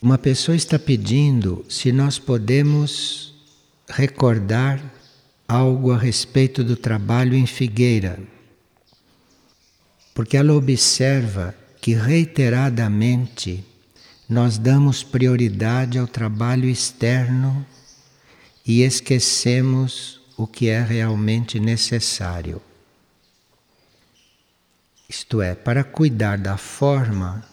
Uma 0.00 0.16
pessoa 0.16 0.54
está 0.54 0.78
pedindo 0.78 1.64
se 1.68 1.90
nós 1.90 2.20
podemos 2.20 3.34
recordar 3.88 4.80
algo 5.48 5.90
a 5.90 5.98
respeito 5.98 6.62
do 6.62 6.76
trabalho 6.76 7.34
em 7.34 7.46
Figueira. 7.46 8.20
Porque 10.14 10.36
ela 10.36 10.54
observa 10.54 11.52
que 11.80 11.94
reiteradamente 11.94 13.64
nós 14.28 14.56
damos 14.56 15.02
prioridade 15.02 15.98
ao 15.98 16.06
trabalho 16.06 16.68
externo 16.68 17.66
e 18.64 18.82
esquecemos 18.82 20.20
o 20.36 20.46
que 20.46 20.68
é 20.68 20.80
realmente 20.80 21.58
necessário. 21.58 22.62
Isto 25.08 25.42
é, 25.42 25.56
para 25.56 25.82
cuidar 25.82 26.38
da 26.38 26.56
forma, 26.56 27.44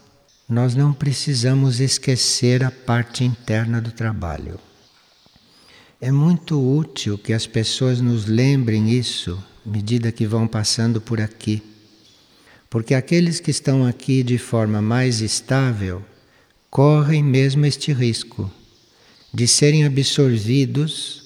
nós 0.48 0.76
não 0.76 0.94
precisamos 0.94 1.80
esquecer 1.80 2.63
a 2.63 2.70
parte 2.70 3.23
interna 3.23 3.81
do 3.81 3.91
trabalho. 3.91 4.59
É 5.99 6.12
muito 6.12 6.62
útil 6.62 7.17
que 7.17 7.34
as 7.34 7.48
pessoas 7.48 7.99
nos 7.99 8.27
lembrem 8.27 8.91
isso 8.91 9.44
à 9.66 9.70
medida 9.70 10.12
que 10.12 10.27
vão 10.27 10.48
passando 10.48 11.02
por 11.02 11.20
aqui. 11.20 11.63
Porque 12.70 12.94
aqueles 12.94 13.39
que 13.39 13.50
estão 13.50 13.86
aqui 13.86 14.22
de 14.22 14.38
forma 14.38 14.81
mais 14.81 15.20
estável 15.20 16.05
correm 16.70 17.23
mesmo 17.23 17.66
este 17.66 17.91
risco 17.91 18.52
de 19.34 19.48
serem 19.48 19.84
absorvidos 19.84 21.23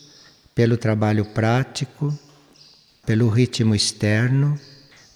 pelo 0.56 0.78
trabalho 0.78 1.26
prático, 1.26 2.18
pelo 3.06 3.28
ritmo 3.28 3.76
externo, 3.76 4.58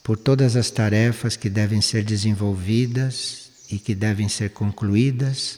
por 0.03 0.17
todas 0.17 0.57
as 0.57 0.69
tarefas 0.69 1.37
que 1.37 1.49
devem 1.49 1.79
ser 1.79 2.03
desenvolvidas 2.03 3.42
e 3.73 3.79
que 3.79 3.95
devem 3.95 4.29
ser 4.29 4.51
concluídas, 4.51 5.57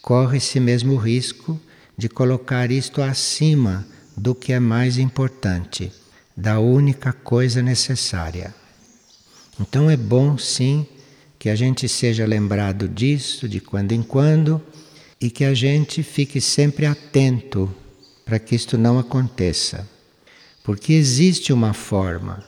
corre-se 0.00 0.58
mesmo 0.58 0.94
o 0.94 0.96
risco 0.96 1.60
de 1.94 2.08
colocar 2.08 2.70
isto 2.70 3.02
acima 3.02 3.86
do 4.16 4.34
que 4.34 4.54
é 4.54 4.58
mais 4.58 4.96
importante, 4.96 5.92
da 6.34 6.58
única 6.58 7.12
coisa 7.12 7.60
necessária. 7.60 8.54
Então 9.60 9.90
é 9.90 9.96
bom 9.96 10.38
sim 10.38 10.86
que 11.38 11.50
a 11.50 11.54
gente 11.54 11.86
seja 11.86 12.24
lembrado 12.24 12.88
disso 12.88 13.46
de 13.46 13.60
quando 13.60 13.92
em 13.92 14.02
quando 14.02 14.62
e 15.20 15.30
que 15.30 15.44
a 15.44 15.52
gente 15.52 16.02
fique 16.02 16.40
sempre 16.40 16.86
atento 16.86 17.70
para 18.24 18.38
que 18.38 18.54
isto 18.54 18.78
não 18.78 18.98
aconteça. 18.98 19.86
Porque 20.64 20.94
existe 20.94 21.52
uma 21.52 21.74
forma 21.74 22.42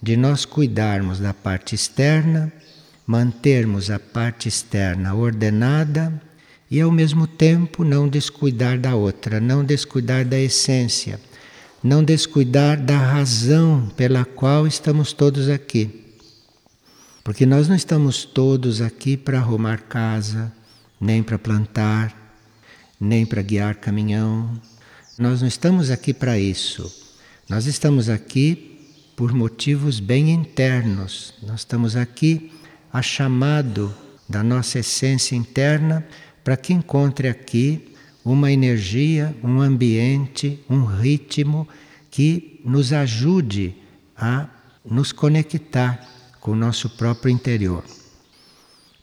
de 0.00 0.16
nós 0.16 0.44
cuidarmos 0.44 1.18
da 1.18 1.34
parte 1.34 1.74
externa 1.74 2.52
mantermos 3.06 3.90
a 3.90 3.98
parte 3.98 4.48
externa 4.48 5.14
ordenada 5.14 6.20
e 6.70 6.80
ao 6.80 6.90
mesmo 6.90 7.26
tempo 7.26 7.84
não 7.84 8.08
descuidar 8.08 8.78
da 8.78 8.94
outra, 8.94 9.40
não 9.40 9.64
descuidar 9.64 10.24
da 10.24 10.38
essência, 10.38 11.20
não 11.82 12.02
descuidar 12.02 12.80
da 12.80 12.96
razão 12.96 13.92
pela 13.96 14.24
qual 14.24 14.66
estamos 14.66 15.12
todos 15.12 15.48
aqui. 15.48 16.02
Porque 17.22 17.46
nós 17.46 17.68
não 17.68 17.76
estamos 17.76 18.24
todos 18.24 18.80
aqui 18.80 19.16
para 19.16 19.38
arrumar 19.38 19.82
casa, 19.82 20.52
nem 21.00 21.22
para 21.22 21.38
plantar, 21.38 22.14
nem 23.00 23.24
para 23.24 23.42
guiar 23.42 23.76
caminhão. 23.76 24.50
Nós 25.18 25.40
não 25.40 25.48
estamos 25.48 25.90
aqui 25.90 26.12
para 26.12 26.38
isso. 26.38 26.92
Nós 27.48 27.66
estamos 27.66 28.08
aqui 28.08 28.78
por 29.14 29.32
motivos 29.32 30.00
bem 30.00 30.30
internos. 30.30 31.34
Nós 31.42 31.60
estamos 31.60 31.96
aqui 31.96 32.50
a 32.94 33.02
chamado 33.02 33.92
da 34.28 34.40
nossa 34.40 34.78
essência 34.78 35.34
interna 35.34 36.06
para 36.44 36.56
que 36.56 36.72
encontre 36.72 37.26
aqui 37.26 37.92
uma 38.24 38.52
energia, 38.52 39.36
um 39.42 39.60
ambiente, 39.60 40.64
um 40.70 40.84
ritmo 40.84 41.68
que 42.08 42.60
nos 42.64 42.92
ajude 42.92 43.74
a 44.16 44.46
nos 44.84 45.10
conectar 45.10 46.08
com 46.40 46.52
o 46.52 46.56
nosso 46.56 46.88
próprio 46.88 47.32
interior. 47.32 47.82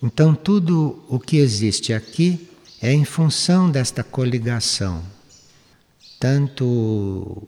Então, 0.02 0.34
tudo 0.34 1.04
o 1.10 1.20
que 1.20 1.36
existe 1.36 1.92
aqui 1.92 2.50
é 2.82 2.94
em 2.94 3.04
função 3.04 3.70
desta 3.70 4.06
coligação, 4.06 5.04
tanto 6.18 7.46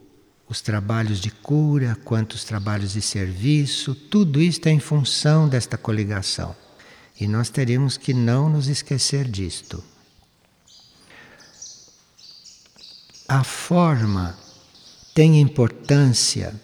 os 0.54 0.60
trabalhos 0.60 1.20
de 1.20 1.32
cura, 1.32 1.98
quanto 2.04 2.34
os 2.34 2.44
trabalhos 2.44 2.92
de 2.92 3.02
serviço, 3.02 3.92
tudo 3.92 4.40
isto 4.40 4.68
é 4.68 4.70
em 4.70 4.78
função 4.78 5.48
desta 5.48 5.76
coligação. 5.76 6.54
E 7.20 7.26
nós 7.26 7.50
teríamos 7.50 7.96
que 7.96 8.14
não 8.14 8.48
nos 8.48 8.68
esquecer 8.68 9.28
disto. 9.28 9.82
A 13.26 13.42
forma 13.42 14.38
tem 15.12 15.40
importância 15.40 16.54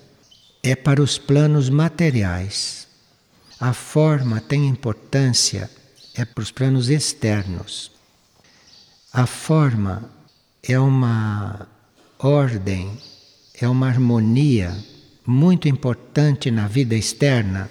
é 0.62 0.76
para 0.76 1.02
os 1.02 1.18
planos 1.18 1.68
materiais. 1.68 2.86
A 3.58 3.72
forma 3.72 4.40
tem 4.40 4.68
importância 4.68 5.68
é 6.14 6.24
para 6.24 6.42
os 6.42 6.52
planos 6.52 6.88
externos. 6.88 7.90
A 9.12 9.26
forma 9.26 10.08
é 10.62 10.78
uma 10.78 11.66
ordem 12.20 12.96
é 13.60 13.68
uma 13.68 13.88
harmonia 13.88 14.74
muito 15.26 15.68
importante 15.68 16.50
na 16.50 16.66
vida 16.66 16.94
externa, 16.94 17.70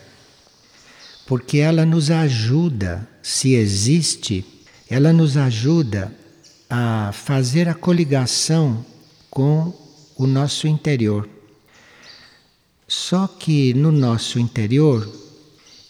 porque 1.25 1.57
ela 1.57 1.85
nos 1.85 2.11
ajuda, 2.11 3.07
se 3.23 3.53
existe, 3.53 4.45
ela 4.89 5.11
nos 5.11 5.35
ajuda 5.35 6.13
a 6.69 7.11
fazer 7.11 7.67
a 7.67 7.73
coligação 7.73 8.85
com 9.29 9.73
o 10.15 10.27
nosso 10.27 10.67
interior. 10.67 11.27
Só 12.87 13.27
que 13.27 13.73
no 13.73 13.91
nosso 13.91 14.39
interior 14.39 15.11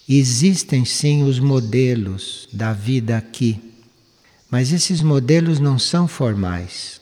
existem 0.07 0.85
sim 0.85 1.23
os 1.23 1.39
modelos 1.39 2.47
da 2.53 2.71
vida 2.73 3.17
aqui, 3.17 3.61
mas 4.49 4.71
esses 4.71 5.01
modelos 5.01 5.59
não 5.59 5.77
são 5.77 6.07
formais. 6.07 6.99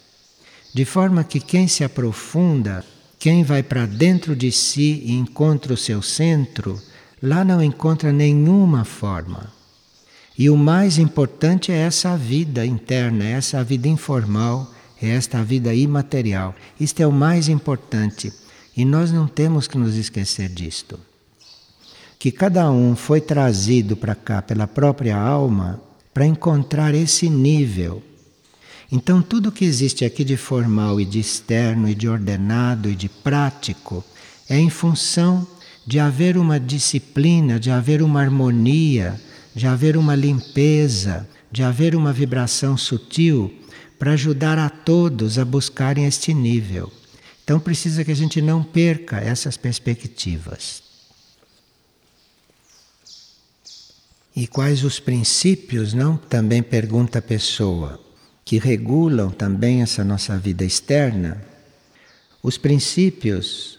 De 0.78 0.86
forma 0.86 1.24
que 1.24 1.40
quem 1.40 1.68
se 1.68 1.84
aprofunda, 1.84 2.86
quem 3.18 3.44
vai 3.44 3.64
para 3.64 3.88
dentro 3.88 4.36
de 4.36 4.52
si 4.52 5.02
e 5.04 5.14
encontra 5.14 5.74
o 5.74 5.76
seu 5.76 6.04
centro, 6.04 6.80
lá 7.20 7.44
não 7.44 7.64
encontra 7.64 8.14
nenhuma 8.14 8.86
forma. 8.86 9.52
E 10.38 10.52
o 10.52 10.56
mais 10.56 11.00
importante 11.00 11.72
é 11.72 11.78
essa 11.78 12.16
vida 12.16 12.64
interna, 12.64 13.26
é 13.26 13.32
essa 13.32 13.64
vida 13.64 13.88
informal, 13.88 14.72
é 15.02 15.10
esta 15.10 15.42
vida 15.42 15.74
imaterial. 15.74 16.54
Isto 16.80 17.02
é 17.02 17.08
o 17.08 17.12
mais 17.12 17.50
importante. 17.50 18.32
E 18.76 18.86
nós 18.86 19.12
não 19.12 19.28
temos 19.28 19.68
que 19.68 19.80
nos 19.80 19.96
esquecer 19.96 20.48
disto. 20.48 21.00
Que 22.20 22.32
cada 22.32 22.70
um 22.70 22.96
foi 22.96 23.20
trazido 23.20 23.98
para 23.98 24.14
cá 24.14 24.44
pela 24.44 24.68
própria 24.68 25.18
alma 25.18 25.82
para 26.14 26.28
encontrar 26.28 26.94
esse 26.94 27.32
nível 27.32 28.04
então, 28.92 29.22
tudo 29.22 29.52
que 29.52 29.66
existe 29.66 30.06
aqui 30.06 30.24
de 30.24 30.38
formal 30.38 31.00
e 31.00 31.06
de 31.06 31.20
externo, 31.20 31.90
e 31.90 31.96
de 31.96 32.08
ordenado 32.08 32.90
e 32.90 32.96
de 32.96 33.10
prático, 33.10 34.04
é 34.50 34.58
em 34.58 34.70
função 34.70 35.46
de 35.86 36.00
haver 36.00 36.38
uma 36.38 36.60
disciplina, 36.60 37.60
de 37.60 37.70
haver 37.70 38.02
uma 38.02 38.22
harmonia, 38.22 39.20
de 39.54 39.68
haver 39.68 39.98
uma 39.98 40.16
limpeza, 40.16 41.28
de 41.52 41.64
haver 41.64 41.96
uma 41.96 42.14
vibração 42.14 42.78
sutil 42.78 43.54
para 44.00 44.12
ajudar 44.12 44.58
a 44.58 44.70
todos 44.70 45.38
a 45.38 45.44
buscarem 45.44 46.06
este 46.06 46.34
nível. 46.34 46.92
Então, 47.44 47.60
precisa 47.60 48.06
que 48.06 48.12
a 48.12 48.16
gente 48.16 48.42
não 48.42 48.64
perca 48.64 49.18
essas 49.18 49.58
perspectivas. 49.58 50.82
E 54.34 54.48
quais 54.48 54.84
os 54.84 55.00
princípios, 55.00 55.94
não? 55.94 56.16
Também 56.16 56.62
pergunta 56.62 57.20
a 57.20 57.22
pessoa 57.22 58.07
que 58.48 58.58
regulam 58.58 59.30
também 59.30 59.82
essa 59.82 60.06
nossa 60.06 60.38
vida 60.38 60.64
externa, 60.64 61.44
os 62.42 62.58
princípios 62.58 63.78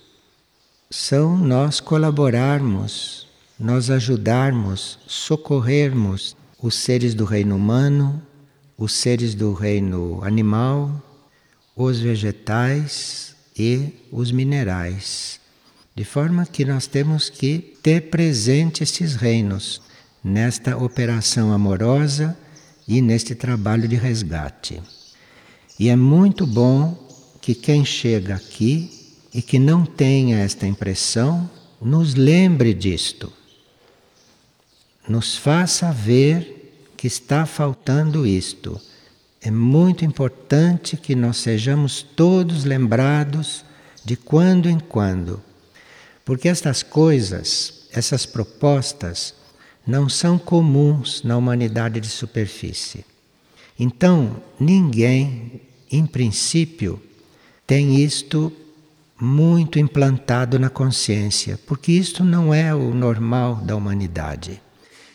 são 0.91 1.39
nós 1.39 1.81
colaborarmos, 1.81 3.27
nós 3.59 3.89
ajudarmos, 3.89 4.99
socorrermos 5.07 6.37
os 6.63 6.75
seres 6.75 7.15
do 7.15 7.25
reino 7.25 7.57
humano, 7.57 8.21
os 8.77 8.93
seres 8.93 9.35
do 9.35 9.55
reino 9.55 10.23
animal, 10.23 11.03
os 11.75 11.99
vegetais 11.99 13.35
e 13.59 13.89
os 14.13 14.31
minerais. 14.31 15.41
De 15.95 16.05
forma 16.05 16.45
que 16.45 16.67
nós 16.67 16.87
temos 16.87 17.31
que 17.31 17.75
ter 17.83 18.11
presente 18.11 18.83
esses 18.83 19.15
reinos 19.15 19.81
nesta 20.23 20.77
operação 20.77 21.55
amorosa 21.55 22.37
e 22.89 23.03
neste 23.03 23.35
trabalho 23.35 23.87
de 23.87 23.95
resgate. 23.95 24.83
E 25.79 25.89
é 25.91 25.95
muito 25.95 26.47
bom 26.47 26.97
que 27.41 27.55
quem 27.55 27.85
chega 27.85 28.35
aqui 28.35 28.91
e 29.33 29.43
que 29.43 29.59
não 29.59 29.85
tenha 29.85 30.39
esta 30.39 30.67
impressão 30.67 31.49
nos 31.81 32.15
lembre 32.15 32.73
disto. 32.75 33.33
Nos 35.07 35.37
faça 35.37 35.93
ver 35.93 36.93
que 36.97 37.07
está 37.07 37.47
faltando 37.47 38.27
isto, 38.27 38.81
é 39.41 39.51
muito 39.51 40.05
importante 40.05 40.97
que 40.97 41.15
nós 41.15 41.37
sejamos 41.37 42.03
todos 42.03 42.65
lembrados 42.65 43.65
de 44.05 44.17
quando 44.17 44.69
em 44.69 44.81
quando. 44.81 45.43
Porque 46.25 46.49
estas 46.49 46.83
coisas, 46.83 47.87
essas 47.93 48.27
propostas, 48.27 49.35
não 49.89 50.07
são 50.07 50.39
comuns 50.39 51.23
na 51.23 51.35
humanidade 51.35 51.99
de 51.99 52.09
superfície. 52.09 53.07
Então, 53.81 54.37
ninguém, 54.61 55.63
em 55.91 56.05
princípio, 56.05 57.03
tem 57.67 57.97
isto 58.05 58.53
muito 59.19 59.79
implantado 59.79 60.59
na 60.59 60.69
consciência, 60.69 61.59
porque 61.67 61.91
isto 61.91 62.23
não 62.23 62.53
é 62.53 62.75
o 62.75 62.93
normal 62.93 63.57
da 63.57 63.75
humanidade. 63.75 64.61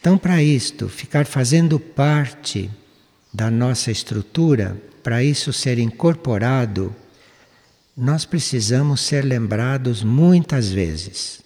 Então, 0.02 0.18
para 0.18 0.42
isto 0.42 0.90
ficar 0.90 1.28
fazendo 1.28 1.80
parte 1.80 2.68
da 3.32 3.52
nossa 3.52 3.92
estrutura, 3.92 4.76
para 5.04 5.24
isso 5.24 5.54
ser 5.54 5.78
incorporado, 5.78 6.94
nós 7.96 8.26
precisamos 8.26 9.02
ser 9.02 9.24
lembrados 9.24 10.04
muitas 10.04 10.72
vezes. 10.72 11.42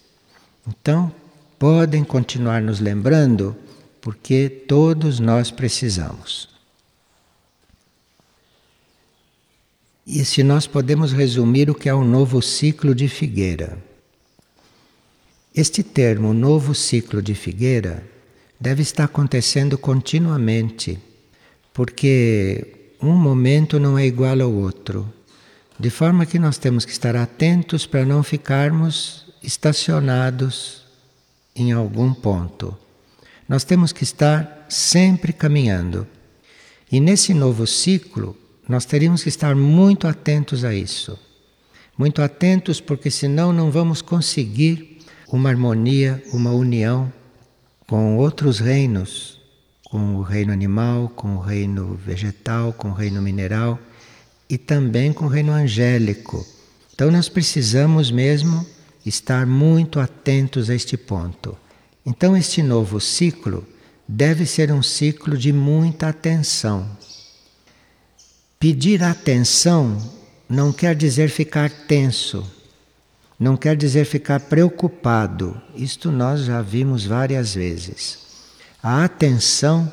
Então, 0.66 1.12
podem 1.58 2.04
continuar 2.04 2.62
nos 2.62 2.78
lembrando, 2.78 3.56
porque 4.00 4.48
todos 4.48 5.18
nós 5.18 5.50
precisamos. 5.50 6.48
E 10.06 10.24
se 10.24 10.42
nós 10.42 10.66
podemos 10.66 11.12
resumir 11.12 11.68
o 11.68 11.74
que 11.74 11.88
é 11.88 11.94
o 11.94 12.04
novo 12.04 12.40
ciclo 12.40 12.94
de 12.94 13.08
figueira. 13.08 13.76
Este 15.54 15.82
termo, 15.82 16.32
novo 16.32 16.74
ciclo 16.74 17.20
de 17.20 17.34
figueira, 17.34 18.02
deve 18.58 18.82
estar 18.82 19.04
acontecendo 19.04 19.76
continuamente, 19.76 20.98
porque 21.74 22.94
um 23.02 23.12
momento 23.12 23.78
não 23.78 23.98
é 23.98 24.06
igual 24.06 24.40
ao 24.40 24.52
outro. 24.52 25.12
De 25.78 25.90
forma 25.90 26.24
que 26.24 26.38
nós 26.38 26.56
temos 26.58 26.84
que 26.84 26.92
estar 26.92 27.14
atentos 27.14 27.86
para 27.86 28.04
não 28.04 28.22
ficarmos 28.22 29.26
estacionados 29.42 30.87
em 31.58 31.72
algum 31.72 32.14
ponto. 32.14 32.76
Nós 33.48 33.64
temos 33.64 33.92
que 33.92 34.04
estar 34.04 34.66
sempre 34.68 35.32
caminhando. 35.32 36.06
E 36.90 37.00
nesse 37.00 37.34
novo 37.34 37.66
ciclo, 37.66 38.36
nós 38.68 38.84
teríamos 38.84 39.22
que 39.22 39.28
estar 39.28 39.56
muito 39.56 40.06
atentos 40.06 40.64
a 40.64 40.74
isso. 40.74 41.18
Muito 41.96 42.22
atentos, 42.22 42.80
porque 42.80 43.10
senão 43.10 43.52
não 43.52 43.70
vamos 43.70 44.00
conseguir 44.00 44.98
uma 45.28 45.48
harmonia, 45.48 46.22
uma 46.32 46.52
união 46.52 47.12
com 47.86 48.16
outros 48.18 48.58
reinos, 48.58 49.40
com 49.90 50.16
o 50.16 50.22
reino 50.22 50.52
animal, 50.52 51.08
com 51.08 51.36
o 51.36 51.40
reino 51.40 51.94
vegetal, 51.94 52.72
com 52.72 52.90
o 52.90 52.94
reino 52.94 53.20
mineral 53.20 53.78
e 54.48 54.56
também 54.56 55.12
com 55.12 55.24
o 55.24 55.28
reino 55.28 55.52
angélico. 55.52 56.46
Então 56.94 57.10
nós 57.10 57.28
precisamos 57.28 58.10
mesmo 58.10 58.66
estar 59.04 59.46
muito 59.46 60.00
atentos 60.00 60.70
a 60.70 60.74
este 60.74 60.96
ponto. 60.96 61.56
Então 62.04 62.36
este 62.36 62.62
novo 62.62 63.00
ciclo 63.00 63.66
deve 64.06 64.46
ser 64.46 64.72
um 64.72 64.82
ciclo 64.82 65.36
de 65.36 65.52
muita 65.52 66.08
atenção 66.08 66.98
Pedir 68.60 69.04
atenção 69.04 69.96
não 70.48 70.72
quer 70.72 70.96
dizer 70.96 71.28
ficar 71.28 71.70
tenso, 71.70 72.44
não 73.38 73.56
quer 73.56 73.76
dizer 73.76 74.04
ficar 74.04 74.40
preocupado. 74.40 75.62
Isto 75.76 76.10
nós 76.10 76.40
já 76.40 76.60
vimos 76.60 77.06
várias 77.06 77.54
vezes. 77.54 78.18
A 78.82 79.04
atenção 79.04 79.92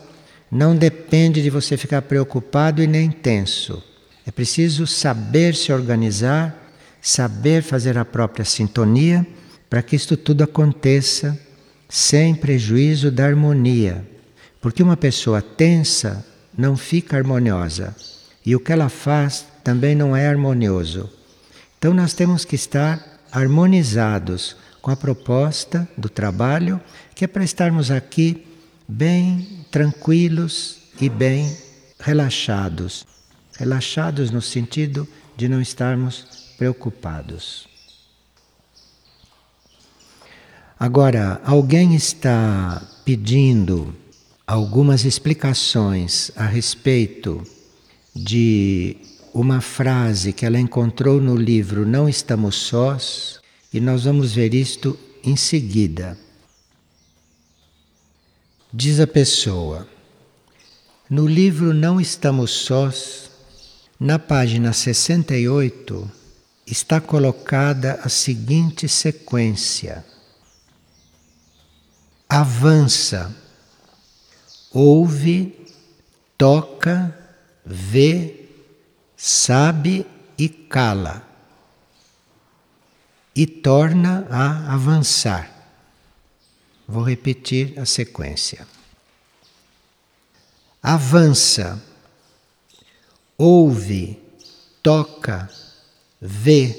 não 0.49 0.75
depende 0.75 1.43
de 1.43 1.51
você 1.51 1.77
ficar 1.77 2.01
preocupado 2.01 2.81
e 2.81 2.87
nem 2.87 3.11
tenso. 3.11 3.83
É 4.25 4.31
preciso 4.31 4.87
saber 4.87 5.53
se 5.53 5.71
organizar, 5.71 6.64
saber 7.05 7.61
fazer 7.61 7.99
a 7.99 8.03
própria 8.03 8.43
sintonia 8.43 9.25
para 9.69 9.83
que 9.83 9.95
isto 9.95 10.17
tudo 10.17 10.43
aconteça 10.43 11.39
sem 11.87 12.33
prejuízo 12.33 13.11
da 13.11 13.27
harmonia. 13.27 14.03
Porque 14.59 14.81
uma 14.81 14.97
pessoa 14.97 15.39
tensa 15.39 16.25
não 16.57 16.75
fica 16.75 17.15
harmoniosa 17.15 17.95
e 18.43 18.55
o 18.55 18.59
que 18.59 18.71
ela 18.71 18.89
faz 18.89 19.45
também 19.63 19.93
não 19.93 20.15
é 20.15 20.27
harmonioso. 20.27 21.07
Então 21.77 21.93
nós 21.93 22.15
temos 22.15 22.43
que 22.43 22.55
estar 22.55 23.21
harmonizados 23.31 24.55
com 24.81 24.89
a 24.89 24.95
proposta 24.95 25.87
do 25.95 26.09
trabalho, 26.09 26.81
que 27.13 27.23
é 27.23 27.27
para 27.27 27.43
estarmos 27.43 27.91
aqui 27.91 28.47
bem 28.87 29.63
tranquilos 29.69 30.77
e 30.99 31.07
bem 31.07 31.55
relaxados. 31.99 33.05
Relaxados 33.59 34.31
no 34.31 34.41
sentido 34.41 35.07
de 35.37 35.47
não 35.47 35.61
estarmos 35.61 36.44
preocupados. 36.57 37.67
Agora, 40.79 41.41
alguém 41.45 41.95
está 41.95 42.81
pedindo 43.05 43.95
algumas 44.45 45.05
explicações 45.05 46.31
a 46.35 46.45
respeito 46.45 47.43
de 48.15 48.97
uma 49.33 49.61
frase 49.61 50.31
que 50.31 50.45
ela 50.45 50.59
encontrou 50.59 51.19
no 51.19 51.35
livro 51.35 51.85
Não 51.85 52.07
Estamos 52.07 52.55
Sós, 52.55 53.39
e 53.73 53.79
nós 53.79 54.05
vamos 54.05 54.33
ver 54.33 54.53
isto 54.53 54.97
em 55.23 55.35
seguida. 55.35 56.17
Diz 58.71 58.99
a 58.99 59.07
pessoa: 59.07 59.87
No 61.09 61.27
livro 61.27 61.73
Não 61.73 61.99
Estamos 61.99 62.51
Sós, 62.51 63.29
na 63.99 64.19
página 64.19 64.71
68, 64.71 66.11
está 66.65 66.99
colocada 66.99 67.99
a 68.03 68.09
seguinte 68.09 68.87
sequência: 68.87 70.05
Avança, 72.27 73.35
ouve, 74.71 75.67
toca, 76.37 77.15
vê, 77.63 78.47
sabe 79.15 80.05
e 80.37 80.49
cala, 80.49 81.23
e 83.35 83.45
torna 83.45 84.27
a 84.29 84.73
avançar. 84.73 85.51
Vou 86.87 87.03
repetir 87.03 87.79
a 87.79 87.85
sequência. 87.85 88.67
Avança, 90.81 91.81
ouve, 93.37 94.19
toca, 94.83 95.49
vê, 96.25 96.75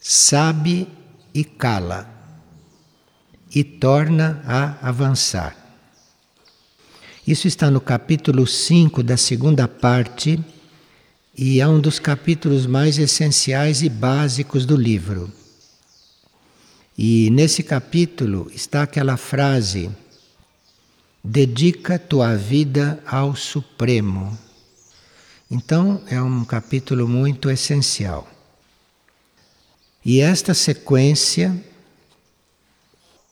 sabe 0.00 0.88
e 1.32 1.44
cala, 1.44 2.10
e 3.54 3.62
torna 3.62 4.42
a 4.44 4.88
avançar. 4.88 5.56
Isso 7.26 7.46
está 7.46 7.70
no 7.70 7.80
capítulo 7.80 8.46
5 8.46 9.02
da 9.02 9.16
segunda 9.16 9.66
parte 9.66 10.38
e 11.36 11.60
é 11.60 11.68
um 11.68 11.80
dos 11.80 11.98
capítulos 11.98 12.66
mais 12.66 12.98
essenciais 12.98 13.82
e 13.82 13.88
básicos 13.88 14.64
do 14.64 14.76
livro. 14.76 15.32
E 16.96 17.30
nesse 17.30 17.62
capítulo 17.62 18.50
está 18.54 18.82
aquela 18.82 19.16
frase: 19.16 19.90
Dedica 21.22 21.98
tua 21.98 22.36
vida 22.36 23.02
ao 23.06 23.36
Supremo. 23.36 24.36
Então 25.50 26.02
é 26.08 26.20
um 26.20 26.44
capítulo 26.44 27.06
muito 27.06 27.50
essencial. 27.50 28.35
E 30.08 30.20
esta 30.20 30.54
sequência 30.54 31.60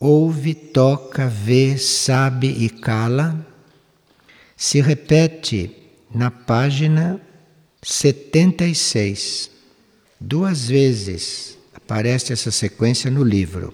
ouve, 0.01 0.57
toca, 0.57 1.29
vê, 1.29 1.79
sabe 1.79 2.49
e 2.49 2.69
cala 2.69 3.47
se 4.57 4.81
repete 4.81 5.71
na 6.13 6.33
página 6.33 7.21
76. 7.81 9.53
Duas 10.19 10.67
vezes 10.67 11.57
aparece 11.73 12.33
essa 12.33 12.51
sequência 12.51 13.09
no 13.09 13.23
livro. 13.23 13.73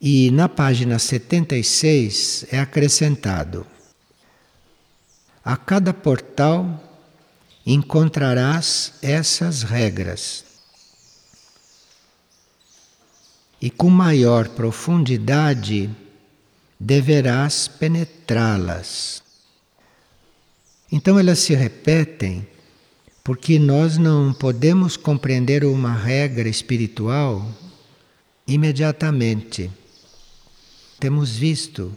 E 0.00 0.32
na 0.32 0.48
página 0.48 0.98
76 0.98 2.46
é 2.50 2.58
acrescentado: 2.58 3.64
A 5.44 5.56
cada 5.56 5.94
portal 5.94 6.82
encontrarás 7.64 8.94
essas 9.00 9.62
regras. 9.62 10.53
E 13.64 13.70
com 13.70 13.88
maior 13.88 14.50
profundidade 14.50 15.88
deverás 16.78 17.66
penetrá-las. 17.66 19.22
Então 20.92 21.18
elas 21.18 21.38
se 21.38 21.54
repetem 21.54 22.46
porque 23.24 23.58
nós 23.58 23.96
não 23.96 24.34
podemos 24.34 24.98
compreender 24.98 25.64
uma 25.64 25.94
regra 25.94 26.46
espiritual 26.46 27.50
imediatamente. 28.46 29.70
Temos 31.00 31.34
visto 31.34 31.96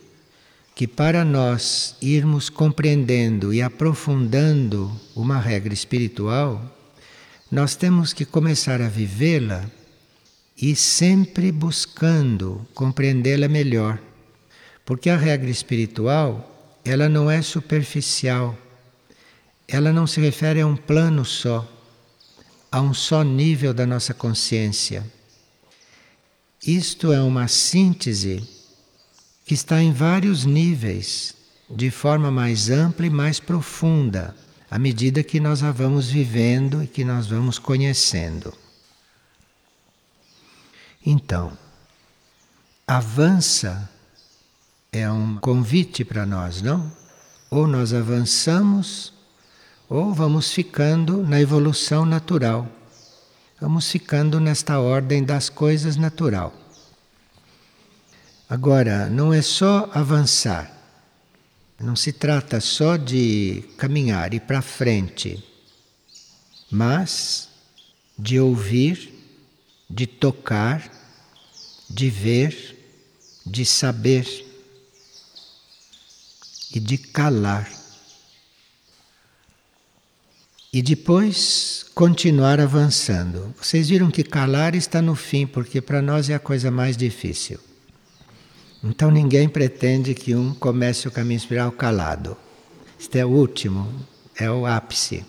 que 0.74 0.88
para 0.88 1.26
nós 1.26 1.98
irmos 2.02 2.48
compreendendo 2.50 3.54
e 3.54 3.62
aprofundando 3.62 4.90
uma 5.14 5.38
regra 5.38 5.74
espiritual, 5.74 6.64
nós 7.52 7.76
temos 7.76 8.14
que 8.14 8.24
começar 8.24 8.82
a 8.82 8.88
vivê-la 8.88 9.70
e 10.60 10.76
sempre 10.76 11.52
buscando 11.52 12.68
compreendê-la 12.74 13.48
melhor. 13.48 14.00
Porque 14.84 15.10
a 15.10 15.16
regra 15.16 15.50
espiritual, 15.50 16.80
ela 16.84 17.08
não 17.08 17.30
é 17.30 17.42
superficial. 17.42 18.58
Ela 19.68 19.94
não 19.94 20.08
se 20.08 20.20
refere 20.20 20.62
a 20.62 20.68
um 20.68 20.76
plano 20.76 21.24
só, 21.24 21.70
a 22.72 22.82
um 22.82 22.94
só 22.94 23.22
nível 23.22 23.74
da 23.74 23.86
nossa 23.86 24.14
consciência. 24.14 25.06
Isto 26.66 27.12
é 27.12 27.22
uma 27.22 27.48
síntese 27.48 28.48
que 29.46 29.54
está 29.54 29.82
em 29.82 29.92
vários 29.92 30.44
níveis, 30.44 31.36
de 31.70 31.92
forma 31.92 32.32
mais 32.32 32.70
ampla 32.70 33.06
e 33.06 33.10
mais 33.10 33.40
profunda, 33.40 34.36
à 34.72 34.80
medida 34.80 35.24
que 35.24 35.40
nós 35.40 35.62
a 35.62 35.72
vamos 35.72 36.10
vivendo 36.10 36.82
e 36.82 36.88
que 36.88 37.04
nós 37.04 37.28
vamos 37.28 37.60
conhecendo. 37.60 38.54
Então, 41.10 41.58
avança 42.86 43.90
é 44.92 45.10
um 45.10 45.38
convite 45.38 46.04
para 46.04 46.26
nós, 46.26 46.62
não? 46.62 46.92
Ou 47.50 47.66
nós 47.66 47.94
avançamos, 47.94 49.14
ou 49.88 50.14
vamos 50.14 50.52
ficando 50.52 51.24
na 51.24 51.40
evolução 51.40 52.06
natural. 52.06 52.68
Vamos 53.62 53.90
ficando 53.90 54.38
nesta 54.42 54.82
ordem 54.82 55.24
das 55.24 55.48
coisas 55.48 55.96
natural. 55.96 56.54
Agora, 58.50 59.10
não 59.10 59.34
é 59.34 59.42
só 59.42 59.90
avançar, 59.94 60.70
não 61.80 61.96
se 61.96 62.12
trata 62.12 62.60
só 62.60 62.98
de 62.98 63.64
caminhar 63.78 64.34
e 64.34 64.42
para 64.42 64.62
frente, 64.62 65.42
mas 66.70 67.48
de 68.20 68.42
ouvir, 68.42 69.14
de 69.90 70.06
tocar, 70.06 70.97
de 71.90 72.10
ver, 72.10 72.78
de 73.46 73.66
saber 73.66 74.46
e 76.74 76.80
de 76.80 76.98
calar. 76.98 77.72
E 80.72 80.82
depois 80.82 81.86
continuar 81.96 82.60
avançando. 82.60 83.54
Vocês 83.60 83.90
viram 83.90 84.12
que 84.12 84.24
calar 84.24 84.76
está 84.76 85.02
no 85.02 85.16
fim, 85.16 85.48
porque 85.48 85.82
para 85.82 86.02
nós 86.02 86.30
é 86.30 86.36
a 86.36 86.40
coisa 86.40 86.70
mais 86.70 86.98
difícil. 86.98 87.60
Então 88.84 89.10
ninguém 89.10 89.50
pretende 89.50 90.14
que 90.14 90.36
um 90.36 90.54
comece 90.54 91.08
o 91.08 91.12
caminho 91.12 91.38
espiral 91.38 91.72
calado. 91.72 92.38
Este 93.00 93.20
é 93.20 93.26
o 93.26 93.30
último, 93.30 93.92
é 94.36 94.52
o 94.52 94.66
ápice. 94.66 95.26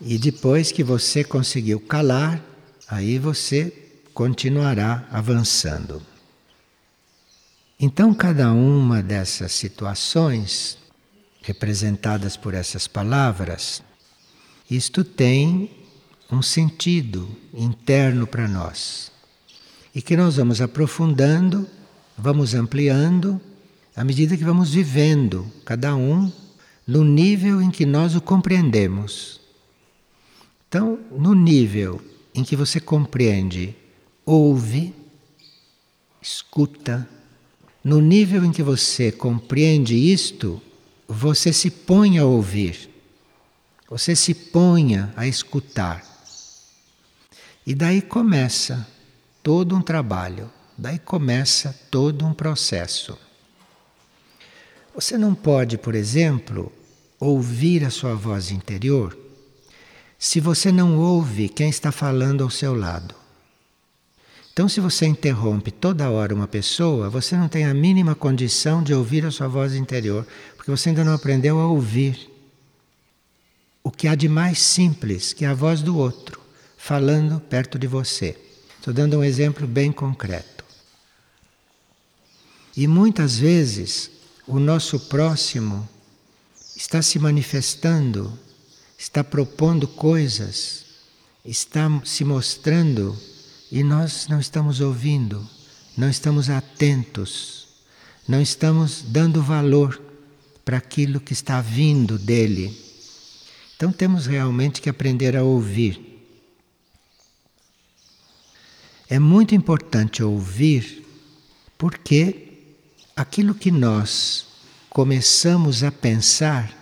E 0.00 0.18
depois 0.18 0.72
que 0.72 0.82
você 0.82 1.22
conseguiu 1.22 1.78
calar, 1.80 2.42
aí 2.88 3.18
você 3.18 3.81
continuará 4.14 5.06
avançando. 5.10 6.02
Então, 7.78 8.14
cada 8.14 8.52
uma 8.52 9.02
dessas 9.02 9.52
situações, 9.52 10.78
representadas 11.42 12.36
por 12.36 12.54
essas 12.54 12.86
palavras, 12.86 13.82
isto 14.70 15.02
tem 15.02 15.70
um 16.30 16.40
sentido 16.40 17.28
interno 17.52 18.26
para 18.26 18.46
nós 18.46 19.10
e 19.94 20.00
que 20.00 20.16
nós 20.16 20.36
vamos 20.36 20.60
aprofundando, 20.60 21.68
vamos 22.16 22.54
ampliando 22.54 23.40
à 23.94 24.04
medida 24.04 24.36
que 24.36 24.44
vamos 24.44 24.72
vivendo, 24.72 25.50
cada 25.64 25.94
um 25.94 26.32
no 26.86 27.04
nível 27.04 27.60
em 27.60 27.70
que 27.70 27.84
nós 27.84 28.14
o 28.16 28.20
compreendemos. 28.20 29.40
Então, 30.68 30.98
no 31.10 31.34
nível 31.34 32.00
em 32.34 32.42
que 32.42 32.56
você 32.56 32.80
compreende, 32.80 33.76
ouve, 34.24 34.94
escuta, 36.20 37.08
no 37.82 38.00
nível 38.00 38.44
em 38.44 38.52
que 38.52 38.62
você 38.62 39.10
compreende 39.10 39.94
isto, 39.94 40.62
você 41.08 41.52
se 41.52 41.70
põe 41.70 42.18
a 42.18 42.24
ouvir, 42.24 42.88
você 43.88 44.14
se 44.14 44.34
ponha 44.34 45.12
a 45.16 45.26
escutar. 45.26 46.02
E 47.66 47.74
daí 47.74 48.00
começa 48.00 48.86
todo 49.42 49.76
um 49.76 49.82
trabalho, 49.82 50.50
daí 50.78 50.98
começa 50.98 51.78
todo 51.90 52.24
um 52.24 52.32
processo. 52.32 53.18
Você 54.94 55.16
não 55.18 55.34
pode, 55.34 55.78
por 55.78 55.94
exemplo, 55.94 56.72
ouvir 57.18 57.84
a 57.84 57.90
sua 57.90 58.14
voz 58.14 58.50
interior 58.50 59.18
se 60.18 60.38
você 60.38 60.70
não 60.70 60.98
ouve 60.98 61.48
quem 61.48 61.68
está 61.68 61.90
falando 61.90 62.44
ao 62.44 62.50
seu 62.50 62.76
lado. 62.76 63.21
Então, 64.52 64.68
se 64.68 64.80
você 64.80 65.06
interrompe 65.06 65.70
toda 65.70 66.10
hora 66.10 66.34
uma 66.34 66.46
pessoa, 66.46 67.08
você 67.08 67.34
não 67.34 67.48
tem 67.48 67.64
a 67.64 67.72
mínima 67.72 68.14
condição 68.14 68.82
de 68.82 68.92
ouvir 68.92 69.24
a 69.24 69.30
sua 69.30 69.48
voz 69.48 69.74
interior, 69.74 70.26
porque 70.56 70.70
você 70.70 70.90
ainda 70.90 71.02
não 71.02 71.14
aprendeu 71.14 71.58
a 71.58 71.66
ouvir 71.66 72.30
o 73.82 73.90
que 73.90 74.06
há 74.06 74.14
de 74.14 74.28
mais 74.28 74.58
simples, 74.58 75.32
que 75.32 75.46
é 75.46 75.48
a 75.48 75.54
voz 75.54 75.80
do 75.80 75.96
outro, 75.96 76.38
falando 76.76 77.40
perto 77.40 77.78
de 77.78 77.86
você. 77.86 78.38
Estou 78.78 78.92
dando 78.92 79.18
um 79.18 79.24
exemplo 79.24 79.66
bem 79.66 79.90
concreto. 79.90 80.62
E 82.76 82.86
muitas 82.86 83.38
vezes 83.38 84.10
o 84.46 84.58
nosso 84.58 85.00
próximo 85.00 85.88
está 86.76 87.00
se 87.00 87.18
manifestando, 87.18 88.38
está 88.98 89.24
propondo 89.24 89.88
coisas, 89.88 90.84
está 91.42 91.88
se 92.04 92.22
mostrando 92.22 93.18
e 93.72 93.82
nós 93.82 94.28
não 94.28 94.38
estamos 94.38 94.80
ouvindo, 94.80 95.44
não 95.96 96.08
estamos 96.08 96.48
atentos, 96.48 97.66
não 98.28 98.40
estamos 98.40 99.02
dando 99.02 99.42
valor 99.42 100.00
para 100.64 100.76
aquilo 100.76 101.18
que 101.18 101.32
está 101.32 101.60
vindo 101.60 102.16
dele. 102.16 102.78
Então 103.74 103.90
temos 103.90 104.26
realmente 104.26 104.80
que 104.80 104.88
aprender 104.88 105.36
a 105.36 105.42
ouvir 105.42 106.12
é 109.12 109.18
muito 109.18 109.54
importante 109.54 110.22
ouvir, 110.22 111.06
porque 111.76 112.48
aquilo 113.14 113.54
que 113.54 113.70
nós 113.70 114.46
começamos 114.88 115.84
a 115.84 115.92
pensar, 115.92 116.74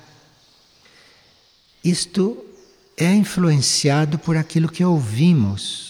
isto 1.83 2.39
é 2.97 3.13
influenciado 3.13 4.17
por 4.17 4.37
aquilo 4.37 4.69
que 4.69 4.85
ouvimos. 4.85 5.90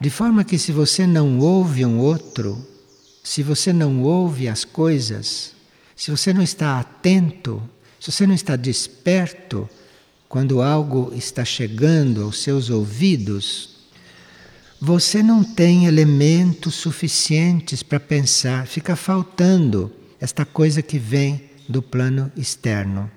De 0.00 0.10
forma 0.10 0.44
que, 0.44 0.58
se 0.58 0.70
você 0.72 1.06
não 1.06 1.38
ouve 1.38 1.84
um 1.84 1.98
outro, 1.98 2.64
se 3.24 3.42
você 3.42 3.72
não 3.72 4.02
ouve 4.02 4.48
as 4.48 4.64
coisas, 4.64 5.52
se 5.96 6.10
você 6.10 6.32
não 6.32 6.42
está 6.42 6.78
atento, 6.78 7.62
se 7.98 8.12
você 8.12 8.26
não 8.26 8.34
está 8.34 8.54
desperto 8.54 9.68
quando 10.28 10.62
algo 10.62 11.12
está 11.14 11.44
chegando 11.44 12.22
aos 12.22 12.42
seus 12.42 12.70
ouvidos, 12.70 13.78
você 14.80 15.22
não 15.22 15.42
tem 15.42 15.86
elementos 15.86 16.76
suficientes 16.76 17.82
para 17.82 17.98
pensar, 17.98 18.66
fica 18.66 18.94
faltando 18.94 19.92
esta 20.20 20.44
coisa 20.44 20.80
que 20.82 20.98
vem 20.98 21.50
do 21.68 21.82
plano 21.82 22.30
externo. 22.36 23.10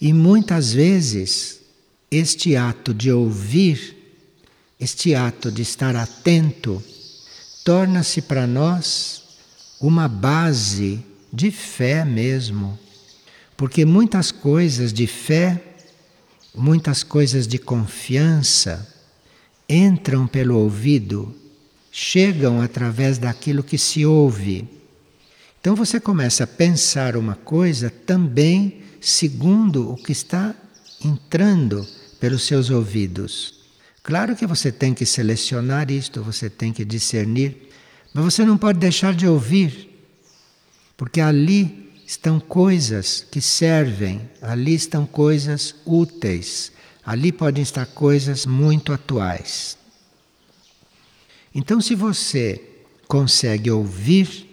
E 0.00 0.12
muitas 0.12 0.72
vezes 0.72 1.60
este 2.10 2.56
ato 2.56 2.94
de 2.94 3.10
ouvir, 3.10 3.99
este 4.80 5.14
ato 5.14 5.52
de 5.52 5.60
estar 5.60 5.94
atento, 5.94 6.82
torna-se 7.62 8.22
para 8.22 8.46
nós 8.46 9.22
uma 9.78 10.08
base 10.08 11.04
de 11.30 11.50
fé 11.50 12.04
mesmo. 12.04 12.78
Porque 13.56 13.84
muitas 13.84 14.32
coisas 14.32 14.90
de 14.90 15.06
fé, 15.06 15.62
muitas 16.54 17.02
coisas 17.02 17.46
de 17.46 17.58
confiança, 17.58 18.88
entram 19.68 20.26
pelo 20.26 20.56
ouvido, 20.56 21.34
chegam 21.92 22.62
através 22.62 23.18
daquilo 23.18 23.62
que 23.62 23.76
se 23.76 24.06
ouve. 24.06 24.66
Então 25.60 25.76
você 25.76 26.00
começa 26.00 26.44
a 26.44 26.46
pensar 26.46 27.16
uma 27.16 27.34
coisa 27.34 27.90
também 27.90 28.80
segundo 28.98 29.90
o 29.90 29.96
que 29.96 30.12
está 30.12 30.54
entrando 31.04 31.86
pelos 32.18 32.44
seus 32.44 32.70
ouvidos. 32.70 33.59
Claro 34.02 34.34
que 34.34 34.46
você 34.46 34.72
tem 34.72 34.94
que 34.94 35.04
selecionar 35.04 35.90
isto, 35.90 36.22
você 36.22 36.48
tem 36.48 36.72
que 36.72 36.84
discernir, 36.84 37.70
mas 38.14 38.24
você 38.24 38.44
não 38.44 38.56
pode 38.56 38.78
deixar 38.78 39.14
de 39.14 39.26
ouvir, 39.26 39.90
porque 40.96 41.20
ali 41.20 41.90
estão 42.06 42.40
coisas 42.40 43.26
que 43.30 43.40
servem, 43.40 44.28
ali 44.42 44.74
estão 44.74 45.06
coisas 45.06 45.74
úteis 45.84 46.72
Ali 47.04 47.32
podem 47.32 47.62
estar 47.62 47.86
coisas 47.86 48.46
muito 48.46 48.92
atuais. 48.92 49.76
Então, 51.54 51.80
se 51.80 51.94
você 51.94 52.62
consegue 53.08 53.70
ouvir, 53.70 54.48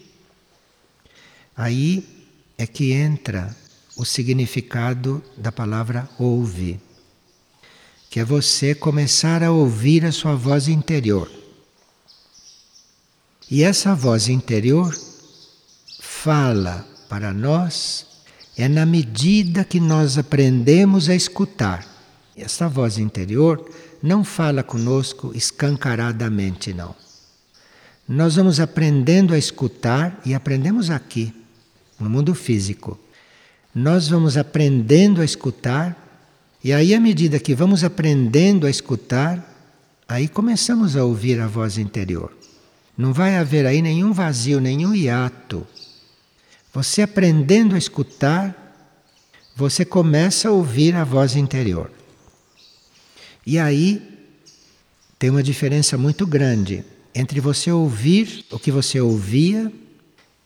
aí 1.55 2.03
é 2.57 2.65
que 2.65 2.91
entra 2.93 3.55
o 3.95 4.05
significado 4.05 5.23
da 5.37 5.51
palavra 5.51 6.09
ouve, 6.17 6.79
que 8.09 8.19
é 8.19 8.23
você 8.23 8.73
começar 8.73 9.43
a 9.43 9.51
ouvir 9.51 10.05
a 10.05 10.11
sua 10.11 10.35
voz 10.35 10.67
interior. 10.67 11.29
E 13.49 13.63
essa 13.63 13.95
voz 13.95 14.27
interior 14.27 14.97
fala 15.99 16.85
para 17.09 17.33
nós 17.33 18.05
é 18.57 18.67
na 18.67 18.85
medida 18.85 19.63
que 19.63 19.79
nós 19.79 20.17
aprendemos 20.17 21.09
a 21.09 21.15
escutar. 21.15 21.85
Essa 22.35 22.67
voz 22.67 22.97
interior 22.97 23.69
não 24.01 24.23
fala 24.23 24.63
conosco 24.63 25.31
escancaradamente, 25.35 26.73
não. 26.73 26.95
Nós 28.07 28.35
vamos 28.35 28.59
aprendendo 28.59 29.33
a 29.33 29.37
escutar 29.37 30.19
e 30.25 30.33
aprendemos 30.33 30.89
aqui, 30.89 31.33
no 31.99 32.09
mundo 32.09 32.33
físico. 32.33 32.97
Nós 33.75 34.07
vamos 34.07 34.37
aprendendo 34.37 35.21
a 35.21 35.25
escutar, 35.25 36.06
e 36.67 36.73
aí, 36.73 36.93
à 36.93 36.99
medida 36.99 37.39
que 37.39 37.55
vamos 37.55 37.85
aprendendo 37.85 38.67
a 38.67 38.69
escutar, 38.69 39.41
aí 40.05 40.27
começamos 40.27 40.97
a 40.97 41.05
ouvir 41.05 41.39
a 41.39 41.47
voz 41.47 41.77
interior. 41.77 42.35
Não 42.97 43.13
vai 43.13 43.37
haver 43.37 43.65
aí 43.65 43.81
nenhum 43.81 44.11
vazio, 44.11 44.59
nenhum 44.59 44.93
hiato. 44.93 45.65
Você 46.73 47.01
aprendendo 47.01 47.73
a 47.73 47.77
escutar, 47.77 48.53
você 49.55 49.85
começa 49.85 50.49
a 50.49 50.51
ouvir 50.51 50.93
a 50.93 51.05
voz 51.05 51.37
interior. 51.37 51.89
E 53.45 53.57
aí 53.57 54.01
tem 55.17 55.29
uma 55.29 55.41
diferença 55.41 55.97
muito 55.97 56.27
grande 56.27 56.83
entre 57.15 57.39
você 57.39 57.71
ouvir 57.71 58.45
o 58.51 58.59
que 58.59 58.73
você 58.73 58.99
ouvia 58.99 59.71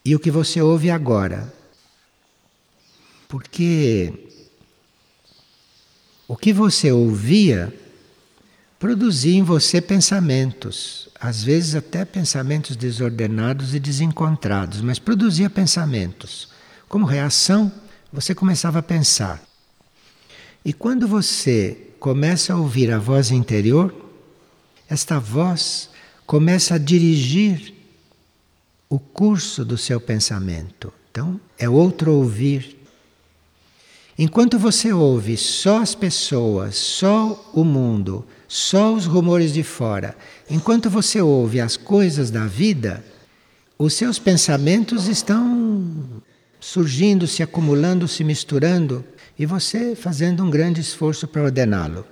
e 0.04 0.14
o 0.14 0.20
que 0.20 0.30
você 0.30 0.62
ouve 0.62 0.88
agora. 0.88 1.52
Porque 3.26 4.30
o 6.32 6.36
que 6.36 6.50
você 6.50 6.90
ouvia 6.90 7.70
produzia 8.78 9.36
em 9.36 9.42
você 9.42 9.82
pensamentos, 9.82 11.10
às 11.20 11.44
vezes 11.44 11.74
até 11.74 12.06
pensamentos 12.06 12.74
desordenados 12.74 13.74
e 13.74 13.78
desencontrados, 13.78 14.80
mas 14.80 14.98
produzia 14.98 15.50
pensamentos. 15.50 16.48
Como 16.88 17.04
reação, 17.04 17.70
você 18.10 18.34
começava 18.34 18.78
a 18.78 18.82
pensar. 18.82 19.42
E 20.64 20.72
quando 20.72 21.06
você 21.06 21.76
começa 22.00 22.54
a 22.54 22.56
ouvir 22.56 22.90
a 22.90 22.98
voz 22.98 23.30
interior, 23.30 23.94
esta 24.88 25.20
voz 25.20 25.90
começa 26.24 26.76
a 26.76 26.78
dirigir 26.78 27.74
o 28.88 28.98
curso 28.98 29.66
do 29.66 29.76
seu 29.76 30.00
pensamento. 30.00 30.90
Então, 31.10 31.38
é 31.58 31.68
outro 31.68 32.10
ouvir. 32.10 32.81
Enquanto 34.18 34.58
você 34.58 34.92
ouve 34.92 35.36
só 35.36 35.80
as 35.80 35.94
pessoas, 35.94 36.76
só 36.76 37.50
o 37.54 37.64
mundo, 37.64 38.24
só 38.46 38.92
os 38.92 39.06
rumores 39.06 39.52
de 39.52 39.62
fora, 39.62 40.14
enquanto 40.50 40.90
você 40.90 41.20
ouve 41.20 41.60
as 41.60 41.76
coisas 41.76 42.30
da 42.30 42.46
vida, 42.46 43.02
os 43.78 43.94
seus 43.94 44.18
pensamentos 44.18 45.08
estão 45.08 46.22
surgindo, 46.60 47.26
se 47.26 47.42
acumulando, 47.42 48.06
se 48.06 48.22
misturando, 48.22 49.04
e 49.38 49.46
você 49.46 49.96
fazendo 49.96 50.44
um 50.44 50.50
grande 50.50 50.80
esforço 50.80 51.26
para 51.26 51.42
ordená-lo. 51.42 52.04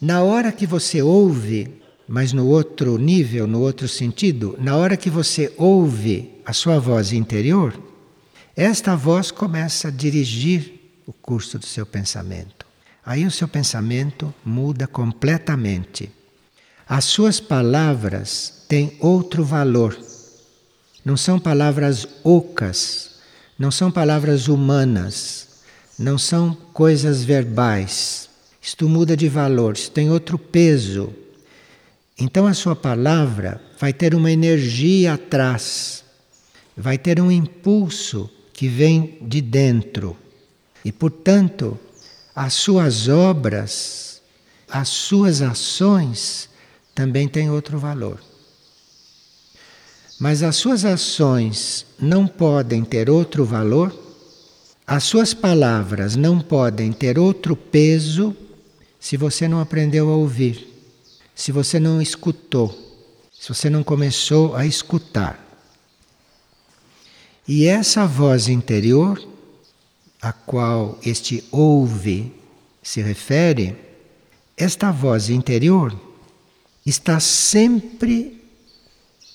Na 0.00 0.22
hora 0.22 0.52
que 0.52 0.66
você 0.66 1.02
ouve, 1.02 1.68
mas 2.08 2.32
no 2.32 2.46
outro 2.46 2.96
nível, 2.96 3.46
no 3.46 3.60
outro 3.60 3.88
sentido, 3.88 4.56
na 4.60 4.76
hora 4.76 4.96
que 4.96 5.10
você 5.10 5.52
ouve 5.56 6.30
a 6.46 6.52
sua 6.52 6.78
voz 6.78 7.12
interior, 7.12 7.74
esta 8.56 8.96
voz 8.96 9.30
começa 9.30 9.88
a 9.88 9.90
dirigir 9.90 10.80
o 11.06 11.12
curso 11.12 11.58
do 11.58 11.66
seu 11.66 11.84
pensamento. 11.84 12.64
Aí 13.04 13.26
o 13.26 13.30
seu 13.30 13.46
pensamento 13.46 14.34
muda 14.42 14.86
completamente. 14.86 16.10
As 16.88 17.04
suas 17.04 17.38
palavras 17.38 18.64
têm 18.66 18.96
outro 18.98 19.44
valor. 19.44 19.94
Não 21.04 21.18
são 21.18 21.38
palavras 21.38 22.08
ocas, 22.24 23.16
não 23.58 23.70
são 23.70 23.90
palavras 23.90 24.48
humanas, 24.48 25.48
não 25.98 26.16
são 26.16 26.54
coisas 26.72 27.22
verbais. 27.22 28.30
Isto 28.62 28.88
muda 28.88 29.14
de 29.14 29.28
valor, 29.28 29.74
isto 29.74 29.90
tem 29.90 30.10
outro 30.10 30.38
peso. 30.38 31.12
Então 32.18 32.46
a 32.46 32.54
sua 32.54 32.74
palavra 32.74 33.60
vai 33.78 33.92
ter 33.92 34.14
uma 34.14 34.32
energia 34.32 35.12
atrás, 35.12 36.02
vai 36.74 36.96
ter 36.96 37.20
um 37.20 37.30
impulso 37.30 38.30
que 38.56 38.68
vem 38.68 39.18
de 39.20 39.42
dentro. 39.42 40.16
E, 40.82 40.90
portanto, 40.90 41.78
as 42.34 42.54
suas 42.54 43.06
obras, 43.06 44.22
as 44.66 44.88
suas 44.88 45.42
ações 45.42 46.48
também 46.94 47.28
têm 47.28 47.50
outro 47.50 47.78
valor. 47.78 48.18
Mas 50.18 50.42
as 50.42 50.56
suas 50.56 50.86
ações 50.86 51.84
não 52.00 52.26
podem 52.26 52.82
ter 52.82 53.10
outro 53.10 53.44
valor, 53.44 53.94
as 54.86 55.04
suas 55.04 55.34
palavras 55.34 56.16
não 56.16 56.40
podem 56.40 56.92
ter 56.92 57.18
outro 57.18 57.54
peso 57.54 58.34
se 58.98 59.18
você 59.18 59.46
não 59.46 59.60
aprendeu 59.60 60.08
a 60.08 60.16
ouvir, 60.16 60.66
se 61.34 61.52
você 61.52 61.78
não 61.78 62.00
escutou, 62.00 62.74
se 63.38 63.48
você 63.48 63.68
não 63.68 63.84
começou 63.84 64.56
a 64.56 64.64
escutar. 64.64 65.45
E 67.48 67.66
essa 67.66 68.06
voz 68.06 68.48
interior, 68.48 69.22
a 70.20 70.32
qual 70.32 70.98
este 71.04 71.44
ouve 71.52 72.32
se 72.82 73.00
refere, 73.00 73.76
esta 74.56 74.90
voz 74.90 75.30
interior 75.30 75.94
está 76.84 77.20
sempre 77.20 78.42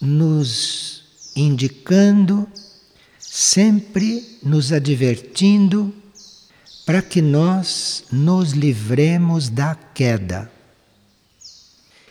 nos 0.02 1.04
indicando, 1.36 2.48
sempre 3.20 4.40
nos 4.44 4.74
advertindo 4.74 5.94
para 6.86 7.02
que 7.02 7.22
nós 7.22 8.04
nos 8.12 8.52
livremos 8.52 9.48
da 9.48 9.76
queda. 9.76 10.52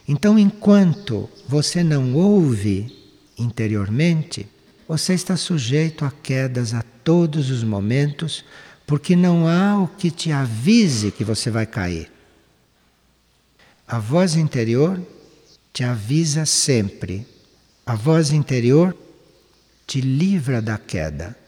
Então, 0.08 0.38
enquanto 0.38 1.28
você 1.46 1.84
não 1.84 2.14
ouve 2.14 2.96
interiormente, 3.38 4.48
você 4.90 5.14
está 5.14 5.36
sujeito 5.36 6.04
a 6.04 6.10
quedas 6.10 6.74
a 6.74 6.82
todos 7.04 7.48
os 7.48 7.62
momentos, 7.62 8.44
porque 8.84 9.14
não 9.14 9.46
há 9.46 9.80
o 9.80 9.86
que 9.86 10.10
te 10.10 10.32
avise 10.32 11.12
que 11.12 11.22
você 11.22 11.48
vai 11.48 11.64
cair. 11.64 12.10
A 13.86 14.00
voz 14.00 14.34
interior 14.34 15.00
te 15.72 15.84
avisa 15.84 16.44
sempre. 16.44 17.24
A 17.86 17.94
voz 17.94 18.32
interior 18.32 18.96
te 19.86 20.00
livra 20.00 20.60
da 20.60 20.76
queda. 20.76 21.38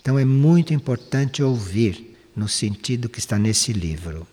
Então 0.00 0.18
é 0.18 0.24
muito 0.24 0.72
importante 0.72 1.42
ouvir 1.42 2.16
no 2.34 2.48
sentido 2.48 3.06
que 3.06 3.18
está 3.18 3.38
nesse 3.38 3.74
livro. 3.74 4.26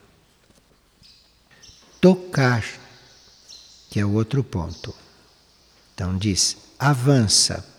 Tocar, 1.99 2.63
que 3.89 3.99
é 3.99 4.05
o 4.05 4.13
outro 4.13 4.45
ponto. 4.45 4.95
Então 5.93 6.17
diz: 6.17 6.55
avança 6.79 7.77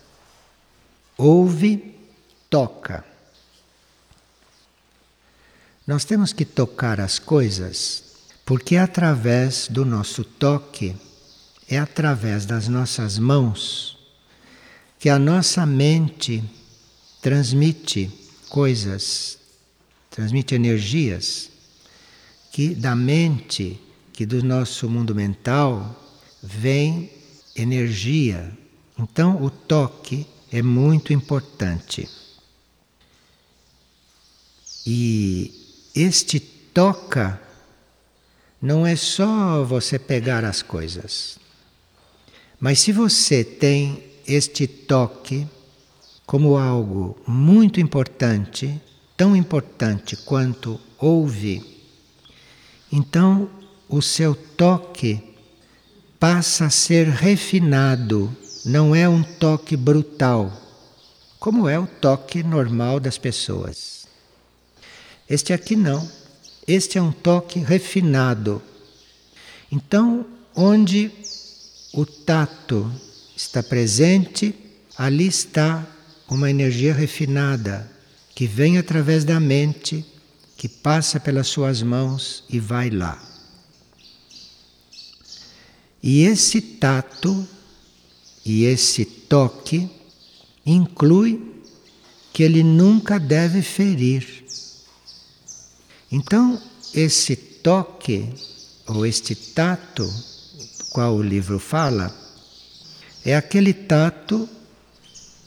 ouve, 1.21 1.95
toca. 2.49 3.05
Nós 5.85 6.03
temos 6.03 6.33
que 6.33 6.45
tocar 6.45 6.99
as 6.99 7.19
coisas 7.19 8.03
porque 8.45 8.75
é 8.75 8.79
através 8.79 9.67
do 9.67 9.85
nosso 9.85 10.23
toque, 10.23 10.95
é 11.69 11.77
através 11.77 12.45
das 12.45 12.67
nossas 12.67 13.17
mãos 13.17 13.97
que 14.99 15.09
a 15.09 15.17
nossa 15.17 15.65
mente 15.65 16.43
transmite 17.21 18.11
coisas, 18.49 19.37
transmite 20.09 20.53
energias 20.53 21.49
que 22.51 22.75
da 22.75 22.95
mente, 22.95 23.79
que 24.11 24.25
do 24.25 24.43
nosso 24.43 24.89
mundo 24.89 25.15
mental 25.15 25.95
vem 26.43 27.09
energia. 27.55 28.51
Então 28.99 29.41
o 29.41 29.49
toque 29.49 30.27
é 30.51 30.61
muito 30.61 31.13
importante. 31.13 32.09
E 34.85 35.89
este 35.95 36.39
toca 36.39 37.41
não 38.61 38.85
é 38.85 38.95
só 38.95 39.63
você 39.63 39.97
pegar 39.97 40.43
as 40.43 40.61
coisas, 40.61 41.39
mas 42.59 42.79
se 42.79 42.91
você 42.91 43.43
tem 43.43 44.03
este 44.27 44.67
toque 44.67 45.47
como 46.25 46.57
algo 46.57 47.19
muito 47.25 47.79
importante, 47.79 48.79
tão 49.17 49.35
importante 49.35 50.15
quanto 50.15 50.79
ouve, 50.97 51.63
então 52.91 53.49
o 53.87 54.01
seu 54.01 54.35
toque 54.35 55.21
passa 56.19 56.65
a 56.65 56.69
ser 56.69 57.07
refinado 57.07 58.35
não 58.65 58.95
é 58.95 59.07
um 59.07 59.23
toque 59.23 59.75
brutal, 59.75 60.51
como 61.39 61.67
é 61.67 61.79
o 61.79 61.87
toque 61.87 62.43
normal 62.43 62.99
das 62.99 63.17
pessoas. 63.17 64.05
Este 65.29 65.53
aqui 65.53 65.75
não. 65.75 66.07
Este 66.67 66.97
é 66.97 67.01
um 67.01 67.11
toque 67.11 67.59
refinado. 67.59 68.61
Então, 69.71 70.25
onde 70.55 71.11
o 71.93 72.05
tato 72.05 72.91
está 73.35 73.63
presente, 73.63 74.53
ali 74.97 75.27
está 75.27 75.87
uma 76.29 76.49
energia 76.49 76.93
refinada 76.93 77.89
que 78.35 78.45
vem 78.45 78.77
através 78.77 79.23
da 79.23 79.39
mente, 79.39 80.05
que 80.55 80.69
passa 80.69 81.19
pelas 81.19 81.47
suas 81.47 81.81
mãos 81.81 82.43
e 82.49 82.59
vai 82.59 82.89
lá. 82.89 83.21
E 86.03 86.23
esse 86.23 86.61
tato 86.61 87.47
e 88.45 88.63
esse 88.63 89.05
toque 89.05 89.89
inclui 90.65 91.41
que 92.33 92.43
ele 92.43 92.63
nunca 92.63 93.19
deve 93.19 93.61
ferir. 93.61 94.45
Então, 96.11 96.61
esse 96.93 97.35
toque 97.35 98.29
ou 98.87 99.05
este 99.05 99.35
tato, 99.35 100.05
do 100.05 100.85
qual 100.89 101.15
o 101.15 101.21
livro 101.21 101.59
fala, 101.59 102.13
é 103.23 103.35
aquele 103.35 103.73
tato 103.73 104.49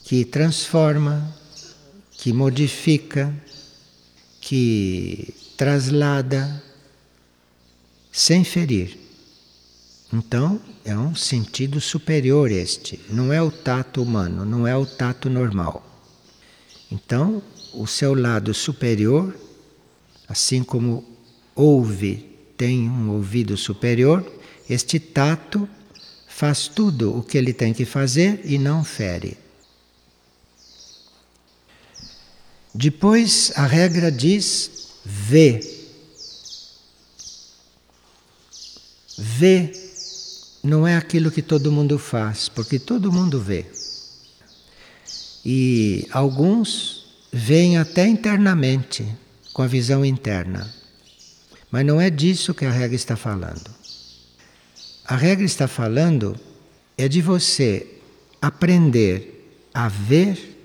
que 0.03 0.23
transforma, 0.23 1.35
que 2.11 2.31
modifica, 2.31 3.33
que 4.39 5.33
traslada, 5.57 6.63
sem 8.11 8.43
ferir. 8.43 9.04
Então, 10.13 10.61
é 10.83 10.95
um 10.95 11.15
sentido 11.15 11.81
superior 11.81 12.51
este, 12.51 12.99
não 13.09 13.33
é 13.33 13.41
o 13.41 13.51
tato 13.51 14.01
humano, 14.01 14.45
não 14.45 14.67
é 14.67 14.75
o 14.75 14.85
tato 14.85 15.29
normal. 15.29 15.83
Então, 16.91 17.41
o 17.73 17.87
seu 17.87 18.13
lado 18.13 18.53
superior, 18.53 19.35
assim 20.27 20.63
como 20.63 21.03
ouve, 21.55 22.29
tem 22.55 22.89
um 22.89 23.09
ouvido 23.11 23.57
superior, 23.57 24.25
este 24.69 24.99
tato 24.99 25.67
faz 26.27 26.67
tudo 26.67 27.17
o 27.17 27.23
que 27.23 27.37
ele 27.37 27.53
tem 27.53 27.73
que 27.73 27.85
fazer 27.85 28.41
e 28.45 28.57
não 28.57 28.83
fere. 28.83 29.37
Depois 32.73 33.53
a 33.55 33.65
regra 33.65 34.11
diz 34.11 34.69
vê. 35.05 35.59
Vê 39.17 39.84
não 40.65 40.87
é 40.87 40.97
aquilo 40.97 41.31
que 41.31 41.41
todo 41.41 41.71
mundo 41.71 41.99
faz, 41.99 42.49
porque 42.49 42.79
todo 42.79 43.11
mundo 43.11 43.39
vê. 43.39 43.65
E 45.45 46.07
alguns 46.11 47.05
veem 47.31 47.77
até 47.77 48.07
internamente, 48.07 49.05
com 49.53 49.61
a 49.61 49.67
visão 49.67 50.03
interna. 50.03 50.73
Mas 51.69 51.85
não 51.85 52.01
é 52.01 52.09
disso 52.09 52.53
que 52.53 52.65
a 52.65 52.71
regra 52.71 52.95
está 52.95 53.15
falando. 53.15 53.69
A 55.05 55.15
regra 55.15 55.45
está 55.45 55.67
falando 55.67 56.35
é 56.97 57.07
de 57.07 57.21
você 57.21 57.85
aprender 58.41 59.69
a 59.73 59.87
ver 59.87 60.57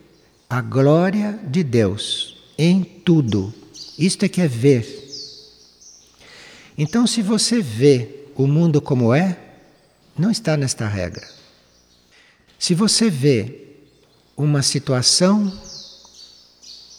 a 0.48 0.62
glória 0.62 1.38
de 1.46 1.62
Deus 1.62 2.38
em 2.56 2.82
tudo. 2.82 3.52
Isto 3.98 4.24
é 4.24 4.28
que 4.28 4.40
é 4.40 4.48
ver. 4.48 4.98
Então, 6.78 7.06
se 7.06 7.20
você 7.20 7.60
vê 7.60 8.24
o 8.34 8.46
mundo 8.46 8.80
como 8.80 9.12
é, 9.12 9.49
não 10.18 10.30
está 10.30 10.56
nesta 10.56 10.86
regra. 10.86 11.26
Se 12.58 12.74
você 12.74 13.08
vê 13.08 13.68
uma 14.36 14.62
situação, 14.62 15.52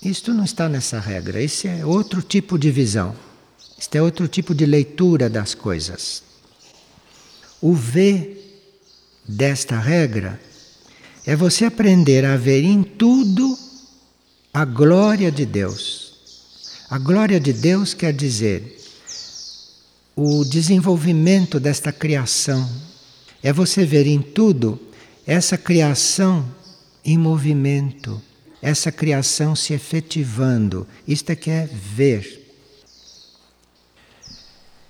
isto 0.04 0.34
não 0.34 0.44
está 0.44 0.68
nessa 0.68 1.00
regra. 1.00 1.42
Esse 1.42 1.68
é 1.68 1.86
outro 1.86 2.22
tipo 2.22 2.58
de 2.58 2.72
visão. 2.72 3.16
Este 3.78 3.98
é 3.98 4.02
outro 4.02 4.28
tipo 4.28 4.54
de 4.56 4.66
leitura 4.66 5.30
das 5.30 5.54
coisas. 5.54 6.24
O 7.62 7.74
ver 7.74 8.38
desta 9.28 9.80
regra 9.80 10.40
é 11.26 11.36
você 11.36 11.66
aprender 11.66 12.26
a 12.26 12.36
ver 12.36 12.64
em 12.64 12.82
tudo 12.82 13.58
a 14.54 14.66
glória 14.66 15.32
de 15.32 15.46
Deus. 15.46 16.14
A 16.90 16.98
glória 16.98 17.40
de 17.40 17.54
Deus 17.54 17.94
quer 17.94 18.14
dizer 18.14 18.80
o 20.16 20.44
desenvolvimento 20.44 21.60
desta 21.60 21.92
criação. 21.92 22.70
É 23.44 23.52
você 23.52 23.86
ver 23.86 24.06
em 24.08 24.22
tudo 24.22 24.80
essa 25.26 25.58
criação 25.58 26.46
em 27.04 27.18
movimento, 27.18 28.22
essa 28.62 28.92
criação 28.92 29.56
se 29.56 29.74
efetivando. 29.74 30.88
Isto 31.08 31.32
é 31.32 31.36
que 31.36 31.50
é 31.50 31.66
ver. 31.66 32.40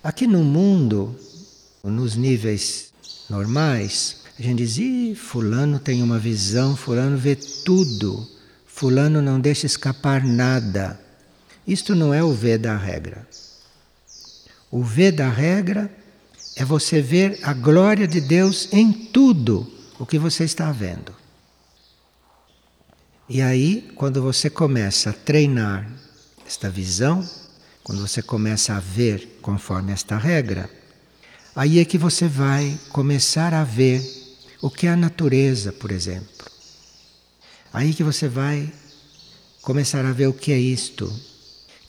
Aqui 0.03 0.27
no 0.27 0.43
mundo, 0.43 1.15
nos 1.83 2.15
níveis 2.15 2.91
normais, 3.29 4.17
a 4.37 4.41
gente 4.41 4.57
diz, 4.57 4.77
Ih, 4.77 5.15
fulano 5.15 5.79
tem 5.79 6.01
uma 6.01 6.19
visão, 6.19 6.75
fulano 6.75 7.17
vê 7.17 7.35
tudo, 7.35 8.27
fulano 8.65 9.21
não 9.21 9.39
deixa 9.39 9.65
escapar 9.65 10.25
nada. 10.25 10.99
Isto 11.67 11.93
não 11.93 12.13
é 12.13 12.23
o 12.23 12.33
ver 12.33 12.57
da 12.57 12.75
regra. 12.75 13.27
O 14.71 14.83
ver 14.83 15.11
da 15.11 15.29
regra 15.29 15.91
é 16.55 16.65
você 16.65 17.01
ver 17.01 17.39
a 17.43 17.53
glória 17.53 18.07
de 18.07 18.19
Deus 18.19 18.67
em 18.71 18.91
tudo 18.91 19.71
o 19.99 20.05
que 20.05 20.19
você 20.19 20.43
está 20.43 20.71
vendo. 20.71 21.15
E 23.29 23.41
aí, 23.41 23.89
quando 23.95 24.21
você 24.21 24.49
começa 24.49 25.11
a 25.11 25.13
treinar 25.13 25.89
esta 26.45 26.69
visão, 26.69 27.27
quando 27.83 28.01
você 28.01 28.21
começa 28.21 28.73
a 28.73 28.79
ver 28.79 29.39
conforme 29.41 29.93
esta 29.93 30.17
regra, 30.17 30.69
aí 31.55 31.79
é 31.79 31.85
que 31.85 31.97
você 31.97 32.27
vai 32.27 32.77
começar 32.89 33.53
a 33.53 33.63
ver 33.63 34.01
o 34.61 34.69
que 34.69 34.85
é 34.85 34.91
a 34.91 34.97
natureza, 34.97 35.71
por 35.71 35.91
exemplo. 35.91 36.45
Aí 37.73 37.93
que 37.93 38.03
você 38.03 38.27
vai 38.27 38.71
começar 39.61 40.05
a 40.05 40.11
ver 40.11 40.27
o 40.27 40.33
que 40.33 40.51
é 40.51 40.59
isto. 40.59 41.11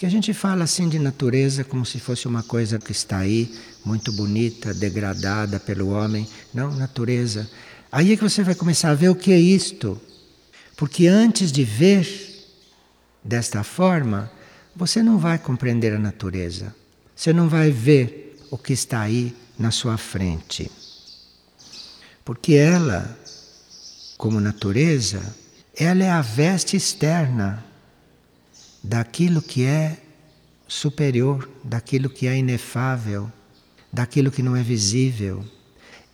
Que 0.03 0.07
a 0.07 0.11
gente 0.11 0.35
fala 0.35 0.65
assim 0.65 0.89
de 0.89 0.99
natureza 0.99 1.63
como 1.63 1.87
se 1.87 2.01
fosse 2.01 2.27
uma 2.27 2.43
coisa 2.43 2.77
que 2.77 2.91
está 2.91 3.19
aí, 3.19 3.55
muito 3.85 4.11
bonita, 4.11 4.75
degradada 4.75 5.61
pelo 5.61 5.91
homem. 5.91 6.27
Não, 6.53 6.75
natureza. 6.75 7.49
Aí 7.93 8.13
é 8.13 8.17
que 8.17 8.23
você 8.25 8.43
vai 8.43 8.57
começar 8.57 8.91
a 8.91 8.97
ver 8.97 9.11
o 9.11 9.15
que 9.15 9.31
é 9.31 9.39
isto. 9.39 10.03
Porque 10.77 11.07
antes 11.07 11.53
de 11.53 11.63
ver 11.63 12.05
desta 13.23 13.63
forma, 13.63 14.29
você 14.75 15.05
não 15.05 15.19
vai 15.19 15.39
compreender 15.39 15.93
a 15.93 16.01
natureza. 16.01 16.75
Você 17.15 17.33
não 17.33 17.49
vai 17.49 17.71
ver 17.71 18.37
o 18.51 18.59
que 18.59 18.73
está 18.73 19.03
aí 19.03 19.33
na 19.57 19.71
sua 19.71 19.97
frente. 19.97 20.69
Porque 22.25 22.55
ela, 22.55 23.17
como 24.19 24.41
natureza, 24.41 25.23
ela 25.77 26.03
é 26.03 26.11
a 26.11 26.23
veste 26.23 26.77
externa 26.77 27.71
daquilo 28.83 29.41
que 29.41 29.65
é 29.65 29.99
superior, 30.67 31.49
daquilo 31.63 32.11
que 32.11 32.27
é 32.27 32.37
inefável, 32.37 33.31
daquilo 33.93 34.31
que 34.31 34.43
não 34.43 34.57
é 34.57 34.63
visível. 34.63 35.45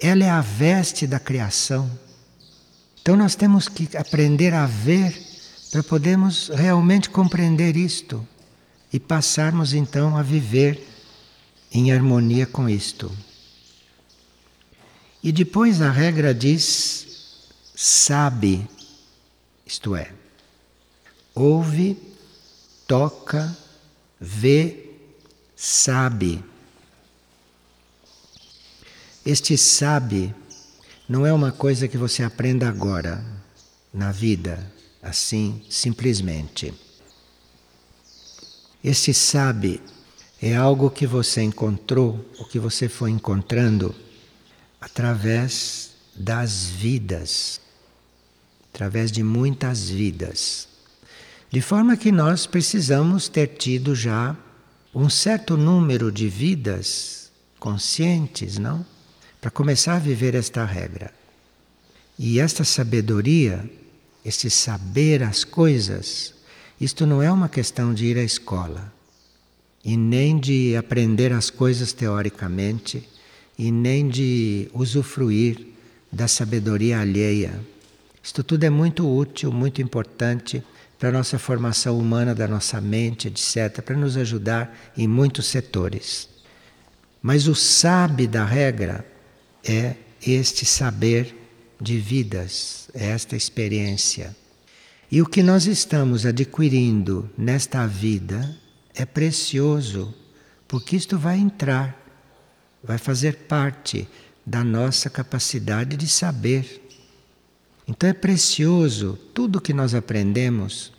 Ela 0.01 0.25
é 0.25 0.31
a 0.31 0.41
veste 0.41 1.07
da 1.07 1.19
criação. 1.19 1.91
Então 3.01 3.17
nós 3.17 3.35
temos 3.35 3.69
que 3.69 3.97
aprender 3.97 4.53
a 4.53 4.67
ver 4.67 5.17
para 5.71 5.83
podermos 5.83 6.49
realmente 6.49 7.09
compreender 7.11 7.77
isto 7.77 8.27
e 8.93 8.99
passarmos 8.99 9.75
então 9.75 10.17
a 10.17 10.23
viver 10.23 10.87
em 11.73 11.93
harmonia 11.93 12.47
com 12.47 12.69
isto. 12.69 13.11
E 15.23 15.33
depois 15.33 15.81
a 15.83 15.91
regra 15.91 16.35
diz: 16.35 17.07
sabe, 17.75 18.67
isto 19.67 19.95
é, 19.95 20.11
ouve, 21.35 21.97
toca, 22.89 23.57
vê, 24.19 24.91
sabe. 25.55 26.43
Este 29.25 29.59
sabe 29.59 30.35
não 31.07 31.27
é 31.27 31.33
uma 31.33 31.53
coisa 31.53 31.87
que 31.87 31.99
você 31.99 32.23
aprenda 32.23 32.67
agora, 32.67 33.23
na 33.93 34.11
vida, 34.11 34.73
assim, 35.03 35.63
simplesmente. 35.69 36.73
Este 38.83 39.13
sabe 39.13 39.83
é 40.41 40.57
algo 40.57 40.91
que 40.91 41.07
você 41.07 41.43
encontrou, 41.43 42.25
o 42.39 42.45
que 42.47 42.59
você 42.59 42.89
foi 42.89 43.11
encontrando 43.11 43.95
através 44.81 45.91
das 46.15 46.65
vidas, 46.65 47.61
através 48.73 49.13
de 49.13 49.23
muitas 49.23 49.91
vidas. 49.91 50.69
De 51.51 51.63
forma 51.63 51.97
que 51.97 52.13
nós 52.13 52.47
precisamos 52.47 53.27
ter 53.27 53.47
tido 53.47 53.95
já 53.95 54.37
um 54.95 55.09
certo 55.09 55.57
número 55.57 56.13
de 56.13 56.29
vidas 56.29 57.31
conscientes, 57.59 58.59
não? 58.59 58.85
Para 59.41 59.51
começar 59.51 59.95
a 59.97 59.99
viver 59.99 60.35
esta 60.35 60.65
regra. 60.65 61.11
E 62.19 62.39
esta 62.39 62.65
sabedoria, 62.65 63.65
este 64.23 64.51
saber 64.51 65.23
as 65.23 65.43
coisas, 65.43 66.35
isto 66.79 67.07
não 67.07 67.23
é 67.23 67.33
uma 67.33 67.49
questão 67.49 67.95
de 67.95 68.05
ir 68.05 68.19
à 68.19 68.23
escola 68.23 68.93
e 69.83 69.97
nem 69.97 70.39
de 70.39 70.77
aprender 70.77 71.33
as 71.33 71.49
coisas 71.49 71.95
teoricamente 71.95 73.09
e 73.59 73.73
nem 73.73 74.07
de 74.07 74.69
usufruir 74.75 75.67
da 76.13 76.29
sabedoria 76.29 77.01
alheia. 77.01 77.59
Isto 78.23 78.45
tudo 78.45 78.65
é 78.65 78.71
muito 78.71 79.09
útil, 79.09 79.51
muito 79.51 79.81
importante 79.81 80.63
para 80.99 81.11
a 81.11 81.13
nossa 81.13 81.39
formação 81.39 81.99
humana 81.99 82.35
da 82.35 82.49
nossa 82.49 82.81
mente, 82.81 83.29
etc., 83.29 83.81
para 83.83 83.97
nos 83.97 84.17
ajudar 84.17 84.77
em 84.97 85.07
muitos 85.07 85.47
setores. 85.47 86.29
Mas 87.23 87.47
o 87.47 87.55
sabe 87.55 88.27
da 88.27 88.45
regra 88.45 89.07
é 89.65 89.95
este 90.27 90.67
saber 90.67 91.35
de 91.81 91.99
vidas, 91.99 92.89
é 92.95 93.07
esta 93.07 93.37
experiência. 93.37 94.37
E 95.11 95.23
o 95.23 95.27
que 95.27 95.43
nós 95.43 95.67
estamos 95.67 96.27
adquirindo 96.27 97.31
nesta 97.37 97.87
vida 97.87 98.57
é 98.95 99.07
precioso, 99.07 100.13
porque 100.67 100.97
isto 100.97 101.17
vai 101.17 101.39
entrar, 101.39 101.97
vai 102.83 102.99
fazer 102.99 103.37
parte 103.49 104.09
da 104.45 104.65
nossa 104.65 105.09
capacidade 105.09 105.97
de 105.97 106.09
saber. 106.09 106.88
Então 107.89 108.11
é 108.11 108.13
precioso 108.13 109.19
tudo 109.33 109.63
que 109.63 109.73
nós 109.73 109.95
aprendemos, 109.95 110.93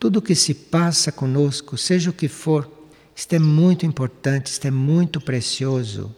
tudo 0.00 0.22
que 0.22 0.34
se 0.34 0.54
passa 0.54 1.12
conosco, 1.12 1.76
seja 1.76 2.08
o 2.08 2.12
que 2.12 2.26
for. 2.26 2.68
Isto 3.14 3.34
é 3.34 3.38
muito 3.38 3.84
importante, 3.84 4.46
isto 4.46 4.66
é 4.66 4.70
muito 4.70 5.20
precioso. 5.20 6.16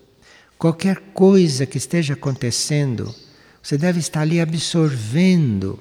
Qualquer 0.57 1.01
coisa 1.13 1.67
que 1.67 1.77
esteja 1.77 2.15
acontecendo, 2.15 3.13
você 3.61 3.77
deve 3.77 3.99
estar 3.99 4.21
ali 4.21 4.41
absorvendo, 4.41 5.81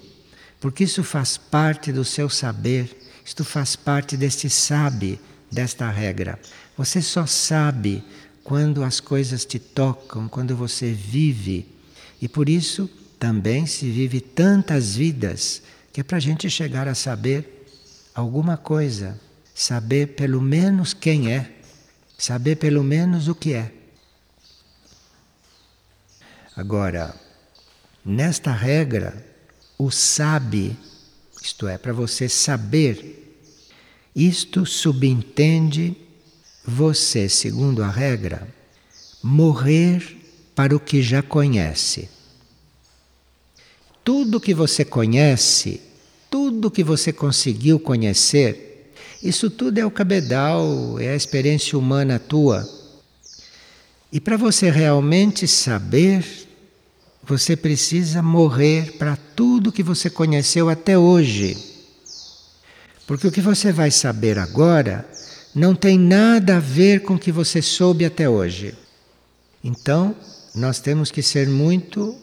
porque 0.59 0.85
isso 0.85 1.03
faz 1.03 1.37
parte 1.37 1.91
do 1.91 2.03
seu 2.03 2.27
saber, 2.27 2.89
isto 3.23 3.43
faz 3.43 3.75
parte 3.75 4.17
deste 4.17 4.49
sabe, 4.49 5.21
desta 5.51 5.89
regra. 5.91 6.39
Você 6.75 7.03
só 7.03 7.27
sabe 7.27 8.03
quando 8.43 8.83
as 8.83 8.99
coisas 8.99 9.45
te 9.45 9.59
tocam, 9.59 10.27
quando 10.27 10.55
você 10.55 10.91
vive. 10.91 11.67
E 12.19 12.27
por 12.27 12.49
isso 12.49 12.89
também 13.23 13.65
se 13.65 13.89
vive 13.89 14.19
tantas 14.19 14.97
vidas 14.97 15.61
que 15.93 16.01
é 16.01 16.03
para 16.03 16.17
a 16.17 16.19
gente 16.19 16.49
chegar 16.49 16.89
a 16.89 16.93
saber 16.93 17.65
alguma 18.13 18.57
coisa, 18.57 19.17
saber 19.55 20.07
pelo 20.07 20.41
menos 20.41 20.93
quem 20.93 21.31
é, 21.31 21.49
saber 22.17 22.57
pelo 22.57 22.83
menos 22.83 23.29
o 23.29 23.33
que 23.33 23.53
é. 23.53 23.71
Agora, 26.53 27.15
nesta 28.03 28.51
regra, 28.51 29.25
o 29.77 29.89
sabe, 29.89 30.77
isto 31.41 31.65
é, 31.65 31.77
para 31.77 31.93
você 31.93 32.27
saber, 32.27 33.39
isto 34.13 34.65
subentende 34.65 35.95
você, 36.65 37.29
segundo 37.29 37.85
a 37.85 37.89
regra, 37.89 38.45
morrer 39.23 40.17
para 40.53 40.75
o 40.75 40.79
que 40.79 41.01
já 41.01 41.23
conhece 41.23 42.09
tudo 44.03 44.39
que 44.39 44.53
você 44.53 44.83
conhece, 44.83 45.81
tudo 46.29 46.71
que 46.71 46.83
você 46.83 47.13
conseguiu 47.13 47.79
conhecer, 47.79 48.91
isso 49.21 49.49
tudo 49.49 49.77
é 49.77 49.85
o 49.85 49.91
cabedal, 49.91 50.99
é 50.99 51.09
a 51.09 51.15
experiência 51.15 51.77
humana 51.77 52.19
tua. 52.19 52.67
E 54.11 54.19
para 54.19 54.35
você 54.35 54.69
realmente 54.69 55.47
saber, 55.47 56.25
você 57.23 57.55
precisa 57.55 58.21
morrer 58.21 58.97
para 58.97 59.15
tudo 59.15 59.71
que 59.71 59.81
você 59.81 60.09
conheceu 60.09 60.69
até 60.69 60.97
hoje. 60.97 61.57
Porque 63.07 63.27
o 63.27 63.31
que 63.31 63.41
você 63.41 63.71
vai 63.71 63.91
saber 63.91 64.37
agora 64.37 65.07
não 65.55 65.73
tem 65.73 65.97
nada 65.97 66.57
a 66.57 66.59
ver 66.59 67.01
com 67.01 67.15
o 67.15 67.19
que 67.19 67.31
você 67.31 67.61
soube 67.61 68.05
até 68.05 68.27
hoje. 68.27 68.75
Então, 69.63 70.15
nós 70.53 70.79
temos 70.79 71.09
que 71.09 71.21
ser 71.21 71.47
muito 71.47 72.15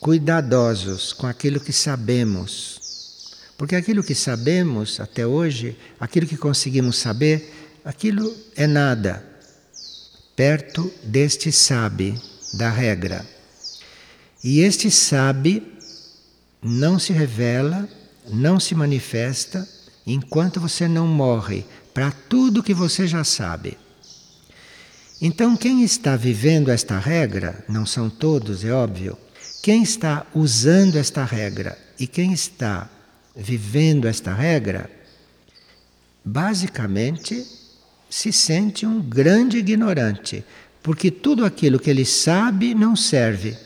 cuidadosos 0.00 1.12
com 1.12 1.26
aquilo 1.26 1.60
que 1.60 1.72
sabemos. 1.72 2.80
Porque 3.56 3.76
aquilo 3.76 4.04
que 4.04 4.14
sabemos 4.14 5.00
até 5.00 5.26
hoje, 5.26 5.76
aquilo 5.98 6.26
que 6.26 6.36
conseguimos 6.36 6.98
saber, 6.98 7.52
aquilo 7.84 8.34
é 8.54 8.66
nada 8.66 9.28
perto 10.38 10.88
deste 11.02 11.50
sabe 11.50 12.16
da 12.54 12.70
regra. 12.70 13.26
E 14.44 14.60
este 14.60 14.88
sabe 14.88 15.66
não 16.62 16.96
se 16.96 17.12
revela, 17.12 17.88
não 18.30 18.60
se 18.60 18.72
manifesta 18.72 19.68
enquanto 20.06 20.60
você 20.60 20.86
não 20.86 21.08
morre 21.08 21.64
para 21.92 22.12
tudo 22.12 22.62
que 22.62 22.72
você 22.72 23.04
já 23.04 23.24
sabe. 23.24 23.76
Então, 25.20 25.56
quem 25.56 25.82
está 25.82 26.14
vivendo 26.14 26.70
esta 26.70 26.96
regra, 27.00 27.64
não 27.68 27.84
são 27.84 28.08
todos, 28.08 28.64
é 28.64 28.70
óbvio, 28.70 29.18
quem 29.62 29.82
está 29.82 30.26
usando 30.34 30.96
esta 30.96 31.24
regra 31.24 31.78
e 31.98 32.06
quem 32.06 32.32
está 32.32 32.88
vivendo 33.34 34.06
esta 34.08 34.32
regra, 34.32 34.90
basicamente 36.24 37.46
se 38.10 38.32
sente 38.32 38.86
um 38.86 39.00
grande 39.00 39.58
ignorante, 39.58 40.44
porque 40.82 41.10
tudo 41.10 41.44
aquilo 41.44 41.78
que 41.78 41.90
ele 41.90 42.04
sabe 42.04 42.74
não 42.74 42.96
serve 42.96 43.56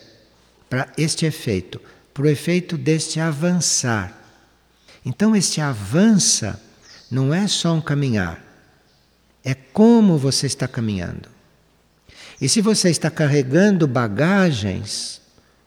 para 0.68 0.92
este 0.96 1.24
efeito, 1.24 1.80
para 2.12 2.24
o 2.24 2.28
efeito 2.28 2.76
deste 2.76 3.20
avançar. 3.20 4.18
Então, 5.04 5.34
este 5.34 5.60
avança 5.60 6.60
não 7.10 7.32
é 7.32 7.46
só 7.46 7.74
um 7.74 7.80
caminhar, 7.80 8.42
é 9.44 9.54
como 9.54 10.18
você 10.18 10.46
está 10.46 10.66
caminhando. 10.68 11.28
E 12.40 12.48
se 12.48 12.60
você 12.60 12.90
está 12.90 13.10
carregando 13.10 13.86
bagagens, 13.86 15.21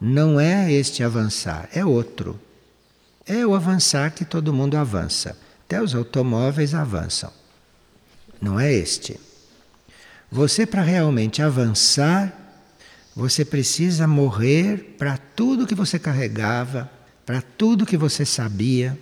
não 0.07 0.39
é 0.39 0.71
este 0.71 1.01
avançar, 1.01 1.67
é 1.73 1.83
outro. 1.83 2.39
É 3.25 3.43
o 3.43 3.55
avançar 3.55 4.11
que 4.11 4.23
todo 4.23 4.53
mundo 4.53 4.77
avança. 4.77 5.35
Até 5.65 5.81
os 5.81 5.95
automóveis 5.95 6.75
avançam. 6.75 7.33
Não 8.39 8.59
é 8.59 8.71
este. 8.71 9.19
Você, 10.31 10.63
para 10.63 10.83
realmente 10.83 11.41
avançar, 11.41 12.31
você 13.15 13.43
precisa 13.43 14.05
morrer 14.05 14.95
para 14.95 15.17
tudo 15.17 15.65
que 15.65 15.73
você 15.73 15.97
carregava, 15.97 16.87
para 17.25 17.41
tudo 17.41 17.83
que 17.83 17.97
você 17.97 18.23
sabia, 18.23 18.95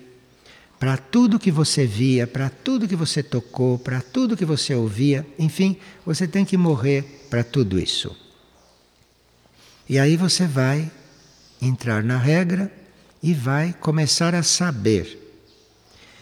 para 0.79 0.95
tudo 0.95 1.37
que 1.37 1.51
você 1.51 1.85
via, 1.85 2.25
para 2.25 2.49
tudo 2.49 2.87
que 2.87 2.95
você 2.95 3.21
tocou, 3.21 3.77
para 3.77 3.99
tudo 3.99 4.37
que 4.37 4.45
você 4.45 4.73
ouvia. 4.73 5.27
Enfim, 5.37 5.75
você 6.05 6.25
tem 6.25 6.45
que 6.45 6.55
morrer 6.55 7.27
para 7.29 7.43
tudo 7.43 7.77
isso. 7.77 8.15
E 9.87 9.99
aí 9.99 10.15
você 10.15 10.47
vai 10.47 10.89
entrar 11.61 12.03
na 12.03 12.17
regra 12.17 12.71
e 13.21 13.33
vai 13.33 13.73
começar 13.73 14.33
a 14.35 14.43
saber. 14.43 15.19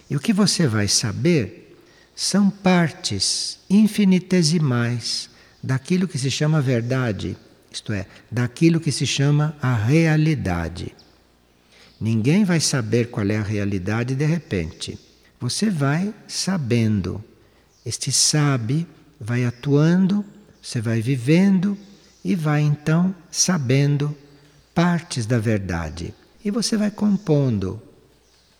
E 0.09 0.15
o 0.15 0.19
que 0.19 0.33
você 0.33 0.67
vai 0.67 0.87
saber 0.87 1.77
são 2.15 2.49
partes 2.49 3.59
infinitesimais 3.69 5.29
daquilo 5.63 6.07
que 6.07 6.17
se 6.17 6.29
chama 6.29 6.61
verdade, 6.61 7.37
isto 7.71 7.93
é, 7.93 8.05
daquilo 8.29 8.79
que 8.79 8.91
se 8.91 9.05
chama 9.05 9.55
a 9.61 9.73
realidade. 9.73 10.93
Ninguém 11.99 12.43
vai 12.43 12.59
saber 12.59 13.09
qual 13.09 13.27
é 13.27 13.37
a 13.37 13.43
realidade 13.43 14.15
de 14.15 14.25
repente. 14.25 14.97
Você 15.39 15.69
vai 15.69 16.13
sabendo. 16.27 17.23
Este 17.85 18.11
sabe 18.11 18.87
vai 19.19 19.45
atuando, 19.45 20.25
você 20.61 20.81
vai 20.81 21.01
vivendo 21.01 21.77
e 22.23 22.35
vai 22.35 22.61
então 22.61 23.15
sabendo 23.31 24.15
partes 24.73 25.25
da 25.25 25.39
verdade. 25.39 26.13
E 26.43 26.51
você 26.51 26.77
vai 26.77 26.91
compondo 26.91 27.81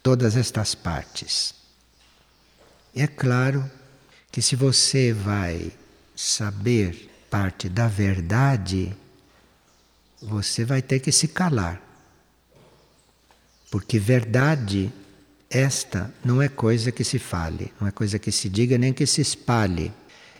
todas 0.04 0.36
estas 0.36 0.76
partes. 0.76 1.54
É 2.95 3.08
claro 3.08 3.69
que 4.32 4.41
se 4.41 4.56
você 4.56 5.13
vai 5.13 5.71
saber 6.15 7.10
parte 7.30 7.69
da 7.69 7.88
verdade, 7.88 8.95
você 10.21 10.65
vai 10.65 10.82
ter 10.82 11.00
que 11.00 11.12
se 11.12 11.28
calar. 11.28 11.82
Porque 13.69 13.97
verdade, 13.97 14.91
esta 15.50 16.13
não 16.24 16.41
é 16.41 16.50
coisa 16.50 16.91
que 16.91 17.04
se 17.04 17.17
fale, 17.17 17.74
não 17.80 17.88
é 17.88 17.91
coisa 17.91 18.19
que 18.19 18.32
se 18.32 18.50
diga 18.50 18.78
nem 18.78 18.91
que 18.91 19.06
se 19.06 19.21
espalhe. 19.21 19.91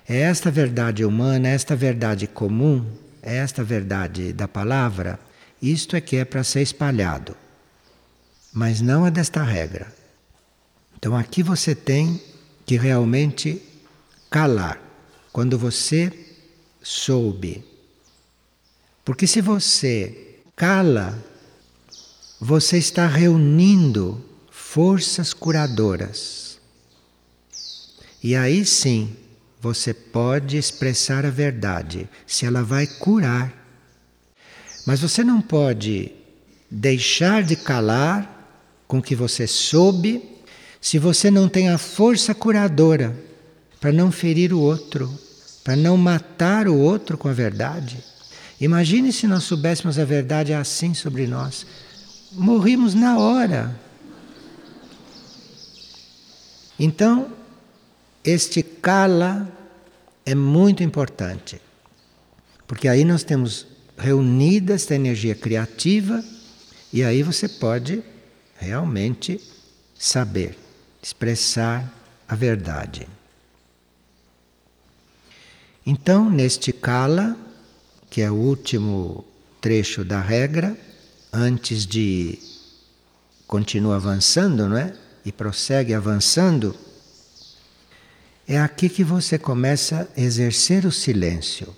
É 0.08 0.18
esta 0.18 0.52
verdade 0.52 1.06
humana, 1.06 1.48
esta 1.48 1.76
verdade 1.76 2.28
comum 2.28 2.86
esta 3.22 3.64
verdade 3.64 4.34
da 4.34 4.48
palavra, 4.48 5.20
isto 5.62 5.96
é 5.96 6.02
que 6.02 6.18
é 6.18 6.26
para 6.26 6.44
ser 6.44 6.62
espalhado, 6.62 7.36
mas 8.52 8.82
não 8.82 9.06
é 9.06 9.12
desta 9.12 9.44
regra. 9.44 9.94
Então 10.98 11.16
aqui 11.16 11.42
você 11.44 11.74
tem 11.76 12.22
que 12.66 12.78
realmente 12.78 13.62
calar. 14.30 14.80
Quando 15.32 15.58
você 15.58 16.12
soube. 16.82 17.64
Porque 19.04 19.26
se 19.26 19.42
você 19.42 20.38
cala, 20.56 21.18
você 22.40 22.78
está 22.78 23.08
reunindo 23.08 24.24
forças 24.50 25.34
curadoras. 25.34 26.60
E 28.24 28.36
aí 28.36 28.66
sim, 28.66 29.16
você 29.62 29.94
pode 29.94 30.58
expressar 30.58 31.24
a 31.24 31.30
verdade, 31.30 32.10
se 32.26 32.48
ela 32.48 32.64
vai 32.64 32.88
curar. 32.88 33.54
Mas 34.88 35.00
você 35.00 35.24
não 35.24 35.40
pode 35.40 36.12
deixar 36.70 37.44
de 37.44 37.56
calar 37.56 38.28
com 38.88 38.98
o 38.98 39.02
que 39.02 39.16
você 39.16 39.46
soube, 39.46 40.24
se 40.82 40.98
você 40.98 41.30
não 41.30 41.48
tem 41.48 41.70
a 41.70 41.78
força 41.78 42.34
curadora 42.34 43.16
para 43.80 43.92
não 43.92 44.12
ferir 44.12 44.52
o 44.52 44.60
outro, 44.60 45.14
para 45.64 45.76
não 45.76 45.96
matar 45.96 46.68
o 46.68 46.76
outro 46.76 47.16
com 47.16 47.28
a 47.28 47.34
verdade. 47.34 48.04
Imagine 48.60 49.14
se 49.14 49.28
nós 49.28 49.44
soubéssemos 49.44 50.00
a 50.00 50.06
verdade 50.06 50.54
assim 50.54 50.96
sobre 50.96 51.28
nós. 51.28 51.68
Morrimos 52.32 52.96
na 52.96 53.20
hora. 53.20 53.80
Então, 56.80 57.32
este 58.24 58.62
cala 58.62 59.52
é 60.26 60.36
muito 60.36 60.84
importante, 60.84 61.60
porque 62.68 62.88
aí 62.88 63.04
nós 63.04 63.24
temos 63.24 63.68
reunida 63.98 64.74
esta 64.74 64.96
energia 64.96 65.36
criativa 65.36 66.24
e 66.94 67.04
aí 67.04 67.24
você 67.24 67.48
pode 67.48 68.04
realmente 68.58 69.40
saber, 69.98 70.58
expressar 71.02 71.92
a 72.28 72.36
verdade. 72.36 73.08
Então, 75.86 76.30
neste 76.30 76.72
kala, 76.72 77.36
que 78.10 78.22
é 78.22 78.30
o 78.30 78.36
último 78.36 79.26
trecho 79.60 80.04
da 80.06 80.22
regra, 80.22 80.78
antes 81.34 81.86
de 81.86 82.38
continua 83.48 83.96
avançando, 83.96 84.68
não 84.68 84.78
é? 84.78 84.94
E 85.26 85.32
prossegue 85.32 85.94
avançando, 85.94 86.76
é 88.52 88.60
aqui 88.60 88.90
que 88.90 89.02
você 89.02 89.40
começa 89.40 90.12
a 90.14 90.20
exercer 90.20 90.86
o 90.86 90.92
silêncio. 90.92 91.74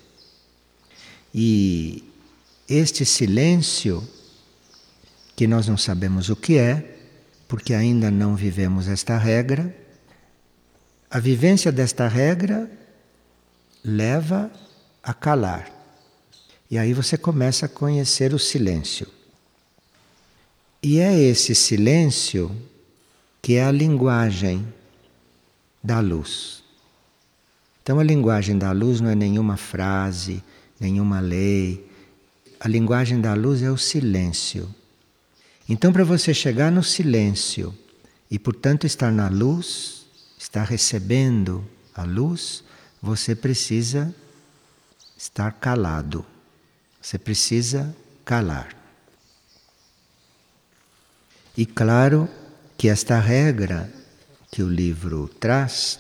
E 1.32 2.04
este 2.68 3.06
silêncio, 3.06 4.04
que 5.36 5.46
nós 5.46 5.68
não 5.68 5.78
sabemos 5.78 6.30
o 6.30 6.36
que 6.36 6.58
é, 6.58 6.98
porque 7.48 7.76
ainda 7.76 8.10
não 8.10 8.36
vivemos 8.36 8.88
esta 8.88 9.20
regra, 9.20 9.72
a 11.12 11.20
vivência 11.20 11.72
desta 11.72 12.08
regra 12.08 12.68
leva 13.84 14.52
a 15.04 15.14
calar. 15.14 15.72
E 16.72 16.80
aí 16.80 16.92
você 16.92 17.20
começa 17.20 17.68
a 17.68 17.70
conhecer 17.70 18.34
o 18.34 18.40
silêncio. 18.40 19.08
E 20.82 21.00
é 21.00 21.16
esse 21.20 21.54
silêncio 21.54 22.52
que 23.44 23.58
é 23.58 23.64
a 23.64 23.72
linguagem 23.72 24.68
da 25.84 26.00
luz. 26.00 26.63
Então 27.84 28.00
a 28.00 28.04
linguagem 28.04 28.58
da 28.58 28.72
luz 28.72 29.02
não 29.02 29.10
é 29.10 29.16
nenhuma 29.16 29.58
frase, 29.58 30.42
nenhuma 30.80 31.20
lei. 31.20 31.86
A 32.58 32.70
linguagem 32.70 33.20
da 33.20 33.34
luz 33.34 33.62
é 33.62 33.70
o 33.70 33.78
silêncio. 33.78 34.74
Então, 35.68 35.92
para 35.92 36.06
você 36.06 36.34
chegar 36.34 36.72
no 36.72 36.82
silêncio 36.82 37.78
e, 38.32 38.40
portanto, 38.40 38.88
estar 38.88 39.12
na 39.12 39.28
luz, 39.28 40.06
estar 40.38 40.64
recebendo 40.64 41.68
a 41.94 42.04
luz, 42.04 42.64
você 43.02 43.36
precisa 43.36 44.16
estar 45.18 45.52
calado. 45.52 46.26
Você 47.02 47.18
precisa 47.18 47.94
calar. 48.24 48.74
E 51.58 51.66
claro 51.66 52.30
que 52.78 52.88
esta 52.88 53.20
regra 53.20 53.92
que 54.50 54.64
o 54.64 54.70
livro 54.70 55.30
traz 55.40 56.00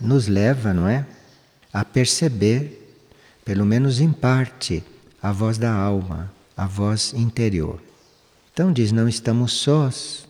nos 0.00 0.26
leva, 0.26 0.72
não 0.72 0.88
é, 0.88 1.06
a 1.72 1.84
perceber, 1.84 2.96
pelo 3.44 3.64
menos 3.64 4.00
em 4.00 4.12
parte, 4.12 4.82
a 5.22 5.32
voz 5.32 5.58
da 5.58 5.72
alma, 5.72 6.32
a 6.56 6.66
voz 6.66 7.12
interior. 7.14 7.80
Então 8.52 8.72
diz: 8.72 8.92
não 8.92 9.08
estamos 9.08 9.52
sós, 9.52 10.26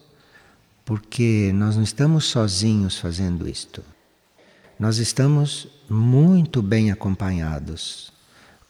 porque 0.84 1.52
nós 1.54 1.76
não 1.76 1.82
estamos 1.82 2.24
sozinhos 2.24 2.98
fazendo 2.98 3.48
isto. 3.48 3.82
Nós 4.78 4.98
estamos 4.98 5.68
muito 5.88 6.62
bem 6.62 6.90
acompanhados 6.90 8.10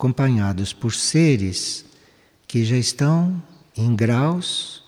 acompanhados 0.00 0.72
por 0.72 0.94
seres 0.94 1.84
que 2.48 2.64
já 2.64 2.78
estão 2.78 3.40
em 3.76 3.94
graus 3.94 4.82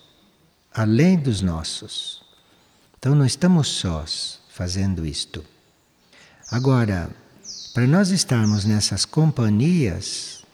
além 0.73 1.19
dos 1.19 1.43
nossos. 1.43 2.23
Então 2.99 3.15
não 3.15 3.27
estamos 3.27 3.69
sós 3.69 4.41
fazendo 4.49 5.05
isto. 5.05 5.45
Agora, 6.53 7.09
para 7.73 7.87
nós 7.87 8.11
estarmos 8.11 8.67
nessas 8.67 9.07
companhias 9.07 10.45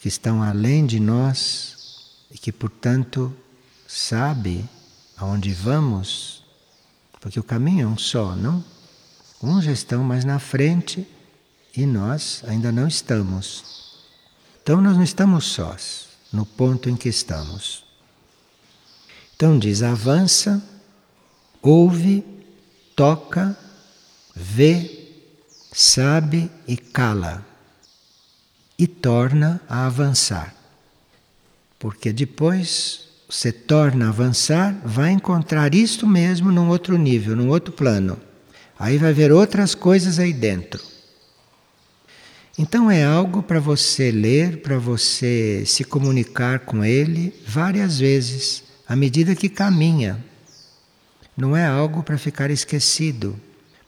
que 0.00 0.08
estão 0.08 0.42
além 0.42 0.84
de 0.84 0.98
nós 0.98 2.16
e 2.32 2.36
que, 2.36 2.50
portanto, 2.50 3.32
sabe 3.86 4.68
aonde 5.16 5.52
vamos, 5.52 6.42
porque 7.20 7.38
o 7.38 7.44
caminho 7.44 7.84
é 7.84 7.86
um 7.86 7.96
só, 7.96 8.34
não? 8.34 8.64
Uns 9.40 9.66
já 9.66 9.70
estão 9.70 10.02
mais 10.02 10.24
na 10.24 10.40
frente 10.40 11.06
e 11.76 11.86
nós 11.86 12.42
ainda 12.48 12.72
não 12.72 12.88
estamos. 12.88 14.02
Então 14.60 14.80
nós 14.80 14.96
não 14.96 15.04
estamos 15.04 15.44
sós 15.44 16.08
no 16.32 16.44
ponto 16.44 16.90
em 16.90 16.96
que 16.96 17.08
estamos. 17.08 17.84
Então 19.36 19.60
diz: 19.60 19.80
avança, 19.80 20.60
ouve, 21.62 22.24
toca, 22.96 23.56
vê, 24.38 24.88
sabe 25.72 26.48
e 26.66 26.76
cala, 26.76 27.44
e 28.78 28.86
torna 28.86 29.60
a 29.68 29.86
avançar. 29.86 30.54
Porque 31.78 32.12
depois 32.12 33.08
você 33.28 33.50
torna 33.50 34.06
a 34.06 34.08
avançar, 34.10 34.80
vai 34.84 35.10
encontrar 35.10 35.74
isto 35.74 36.06
mesmo 36.06 36.52
num 36.52 36.68
outro 36.68 36.96
nível, 36.96 37.34
num 37.34 37.48
outro 37.48 37.72
plano. 37.72 38.16
Aí 38.78 38.96
vai 38.96 39.12
ver 39.12 39.32
outras 39.32 39.74
coisas 39.74 40.20
aí 40.20 40.32
dentro. 40.32 40.80
Então 42.56 42.88
é 42.88 43.04
algo 43.04 43.42
para 43.42 43.58
você 43.58 44.12
ler, 44.12 44.62
para 44.62 44.78
você 44.78 45.64
se 45.66 45.82
comunicar 45.82 46.60
com 46.60 46.84
ele 46.84 47.34
várias 47.44 47.98
vezes, 47.98 48.62
à 48.86 48.94
medida 48.94 49.34
que 49.34 49.48
caminha. 49.48 50.24
Não 51.36 51.56
é 51.56 51.66
algo 51.66 52.02
para 52.04 52.18
ficar 52.18 52.50
esquecido, 52.50 53.38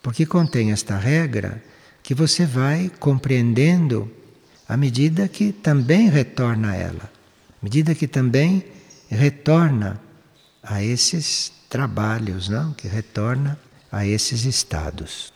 porque 0.02 0.24
contém 0.26 0.72
esta 0.72 0.96
regra 0.96 1.62
que 2.02 2.14
você 2.14 2.46
vai 2.46 2.90
compreendendo 2.98 4.10
à 4.68 4.76
medida 4.76 5.28
que 5.28 5.52
também 5.52 6.08
retorna 6.08 6.72
a 6.72 6.76
ela, 6.76 7.04
à 7.04 7.64
medida 7.64 7.94
que 7.94 8.06
também 8.06 8.64
retorna 9.08 10.00
a 10.62 10.82
esses 10.82 11.52
trabalhos, 11.68 12.48
não? 12.48 12.72
Que 12.72 12.88
retorna 12.88 13.58
a 13.90 14.06
esses 14.06 14.44
estados. 14.44 15.32